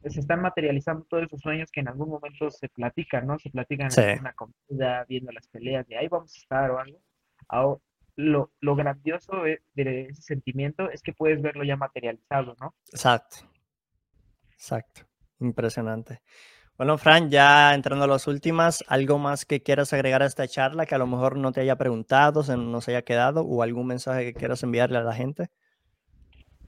pues, 0.00 0.14
se 0.14 0.20
están 0.20 0.40
materializando 0.40 1.04
todos 1.08 1.24
esos 1.24 1.40
sueños 1.40 1.70
que 1.70 1.80
en 1.80 1.88
algún 1.88 2.08
momento 2.08 2.50
se 2.50 2.68
platican, 2.68 3.26
¿no? 3.26 3.38
Se 3.38 3.50
platican 3.50 3.88
en 3.96 4.20
una 4.20 4.32
comida, 4.32 5.04
viendo 5.08 5.32
las 5.32 5.48
peleas, 5.48 5.86
de 5.88 5.98
ahí 5.98 6.08
vamos 6.08 6.34
a 6.34 6.38
estar 6.38 6.70
o 6.70 6.78
algo. 6.78 7.00
Ahora, 7.48 7.80
lo, 8.16 8.52
lo 8.60 8.74
grandioso 8.74 9.42
de, 9.42 9.60
ese 9.76 10.22
sentimiento 10.22 10.90
es 10.90 11.02
que 11.02 11.12
puedes 11.12 11.40
verlo 11.40 11.64
ya 11.64 11.76
materializado, 11.76 12.56
¿no? 12.60 12.74
Exacto. 12.92 13.38
Exacto. 14.50 15.02
Impresionante. 15.40 16.20
Bueno, 16.76 16.98
Fran, 16.98 17.30
ya 17.30 17.74
entrando 17.74 18.04
a 18.04 18.08
las 18.08 18.26
últimas, 18.26 18.84
¿algo 18.88 19.18
más 19.18 19.44
que 19.44 19.62
quieras 19.62 19.92
agregar 19.92 20.22
a 20.22 20.26
esta 20.26 20.46
charla 20.48 20.86
que 20.86 20.94
a 20.94 20.98
lo 20.98 21.06
mejor 21.06 21.36
no 21.36 21.52
te 21.52 21.60
haya 21.60 21.76
preguntado, 21.76 22.42
se 22.42 22.56
nos 22.56 22.88
haya 22.88 23.02
quedado 23.02 23.42
o 23.42 23.62
algún 23.62 23.86
mensaje 23.86 24.24
que 24.24 24.34
quieras 24.34 24.62
enviarle 24.62 24.98
a 24.98 25.02
la 25.02 25.14
gente? 25.14 25.50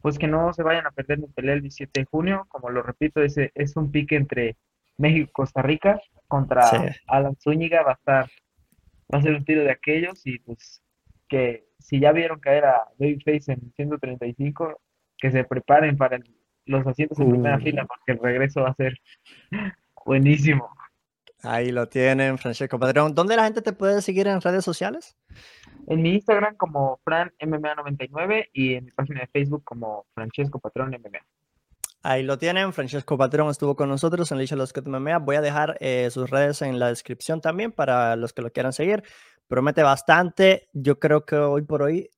Pues 0.02 0.18
que 0.18 0.26
no 0.26 0.52
se 0.52 0.62
vayan 0.62 0.86
a 0.86 0.90
perder 0.90 1.18
mi 1.18 1.26
pelea 1.28 1.54
el 1.54 1.62
17 1.62 2.00
de 2.00 2.06
junio. 2.06 2.46
Como 2.48 2.70
lo 2.70 2.82
repito, 2.82 3.22
ese 3.22 3.52
es 3.54 3.76
un 3.76 3.90
pique 3.90 4.16
entre 4.16 4.56
México 4.96 5.28
y 5.28 5.32
Costa 5.32 5.62
Rica 5.62 6.00
contra 6.28 6.64
Alan 7.06 7.36
Zúñiga. 7.36 7.82
Va 7.82 7.92
a 7.92 7.94
estar, 7.94 8.30
va 9.12 9.18
a 9.18 9.22
ser 9.22 9.34
un 9.34 9.44
tiro 9.44 9.62
de 9.62 9.70
aquellos 9.70 10.26
y 10.26 10.38
pues 10.40 10.82
que 11.28 11.64
si 11.78 12.00
ya 12.00 12.12
vieron 12.12 12.40
caer 12.40 12.64
a 12.64 12.84
Babyface 12.98 13.52
en 13.52 13.72
135, 13.76 14.80
que 15.18 15.30
se 15.30 15.44
preparen 15.44 15.96
para 15.96 16.18
los 16.66 16.86
asientos 16.86 17.18
en 17.20 17.30
primera 17.30 17.58
fila 17.58 17.86
porque 17.86 18.12
el 18.12 18.18
regreso 18.18 18.62
va 18.62 18.70
a 18.70 18.74
ser 18.74 18.98
buenísimo. 20.04 20.68
Ahí 21.42 21.72
lo 21.72 21.88
tienen, 21.88 22.36
Francesco 22.38 22.78
Padrón. 22.78 23.14
¿Dónde 23.14 23.36
la 23.36 23.44
gente 23.44 23.62
te 23.62 23.72
puede 23.72 24.02
seguir 24.02 24.26
en 24.26 24.40
redes 24.40 24.64
sociales? 24.64 25.16
En 25.86 26.02
mi 26.02 26.14
Instagram 26.14 26.56
como 26.56 27.00
FranMMA99 27.04 28.48
y 28.52 28.74
en 28.74 28.84
mi 28.86 28.90
página 28.90 29.20
de 29.20 29.26
Facebook 29.28 29.64
como 29.64 30.06
Francesco 30.14 30.58
Patrón 30.58 30.90
MMA. 30.90 31.18
Ahí 32.02 32.22
lo 32.22 32.38
tienen, 32.38 32.72
Francesco 32.72 33.18
Patrón 33.18 33.50
estuvo 33.50 33.76
con 33.76 33.88
nosotros 33.88 34.30
en 34.32 34.38
Licha 34.38 34.56
Los 34.56 34.72
MMA. 34.74 35.18
Voy 35.18 35.36
a 35.36 35.42
dejar 35.42 35.76
eh, 35.80 36.08
sus 36.10 36.30
redes 36.30 36.62
en 36.62 36.78
la 36.78 36.88
descripción 36.88 37.40
también 37.40 37.72
para 37.72 38.16
los 38.16 38.32
que 38.32 38.42
lo 38.42 38.50
quieran 38.50 38.72
seguir. 38.72 39.02
Promete 39.48 39.82
bastante. 39.82 40.68
Yo 40.72 40.98
creo 40.98 41.24
que 41.24 41.36
hoy 41.36 41.62
por 41.62 41.82
hoy 41.82 42.10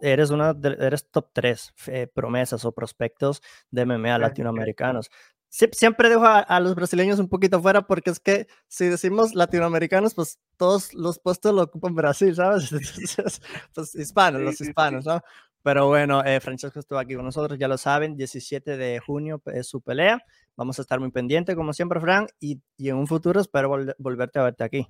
eres 0.00 0.30
una 0.30 0.56
eres 0.80 1.10
top 1.10 1.30
3 1.32 1.74
eh, 1.86 2.06
promesas 2.12 2.64
o 2.64 2.72
prospectos 2.72 3.42
de 3.70 3.86
MMA 3.86 4.18
latinoamericanos 4.18 5.10
siempre 5.48 6.08
dejo 6.08 6.24
a, 6.24 6.60
los 6.60 6.74
brasileños 6.74 7.18
un 7.18 7.28
poquito 7.28 7.60
fuera 7.60 7.82
porque 7.82 8.10
es 8.10 8.20
que 8.20 8.46
si 8.66 8.86
decimos 8.86 9.34
latinoamericanos, 9.34 10.14
pues 10.14 10.38
todos 10.56 10.94
los 10.94 11.18
puestos 11.18 11.54
lo 11.54 11.62
ocupan 11.62 11.94
Brasil, 11.94 12.34
¿sabes? 12.34 12.70
pues 13.74 13.94
hispanos, 13.94 14.42
los 14.42 14.60
hispanos, 14.60 15.06
¿no? 15.06 15.20
Pero 15.62 15.88
bueno, 15.88 16.24
eh, 16.24 16.40
Francesco 16.40 16.78
estuvo 16.78 16.98
aquí 16.98 17.14
con 17.14 17.24
nosotros, 17.24 17.58
ya 17.58 17.68
lo 17.68 17.76
saben, 17.76 18.16
17 18.16 18.76
de 18.76 19.00
junio 19.00 19.42
es 19.46 19.66
su 19.66 19.80
pelea. 19.80 20.22
Vamos 20.56 20.78
a 20.78 20.82
estar 20.82 20.98
muy 20.98 21.10
pendientes, 21.10 21.54
como 21.56 21.72
siempre, 21.72 22.00
Fran, 22.00 22.26
y, 22.40 22.60
y 22.76 22.88
en 22.88 22.96
un 22.96 23.06
futuro 23.06 23.40
espero 23.40 23.68
volverte 23.98 24.38
a 24.38 24.44
verte 24.44 24.64
aquí. 24.64 24.86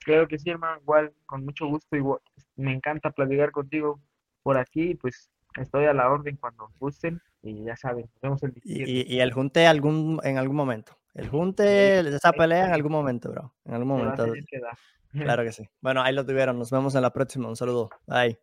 Claro 0.00 0.28
que 0.28 0.38
sí, 0.38 0.50
hermano, 0.50 0.80
igual, 0.80 1.12
con 1.26 1.44
mucho 1.44 1.66
gusto, 1.66 1.96
igual, 1.96 2.20
me 2.56 2.72
encanta 2.72 3.10
platicar 3.10 3.52
contigo 3.52 4.00
por 4.42 4.58
aquí, 4.58 4.94
pues 4.94 5.30
estoy 5.56 5.86
a 5.86 5.92
la 5.92 6.10
orden 6.10 6.36
cuando 6.36 6.70
gusten 6.78 7.20
y 7.42 7.64
ya 7.64 7.76
saben, 7.76 8.06
nos 8.14 8.20
vemos 8.20 8.42
el 8.42 8.54
Y, 8.64 9.14
y, 9.14 9.20
el 9.20 9.32
junte 9.32 9.66
algún, 9.66 10.20
en 10.24 10.38
algún 10.38 10.56
momento. 10.56 10.96
El 11.14 11.28
junte, 11.28 12.00
esa 12.00 12.32
pelea 12.32 12.66
en 12.66 12.72
algún 12.72 12.92
momento, 12.92 13.30
bro. 13.30 13.52
En 13.64 13.74
algún 13.74 13.88
momento. 13.88 14.26
Claro 15.12 15.42
que 15.44 15.52
sí. 15.52 15.68
Bueno, 15.80 16.02
ahí 16.02 16.14
lo 16.14 16.24
tuvieron. 16.24 16.58
Nos 16.58 16.70
vemos 16.70 16.94
en 16.94 17.02
la 17.02 17.12
próxima. 17.12 17.48
Un 17.48 17.56
saludo. 17.56 17.90
Bye. 18.06 18.38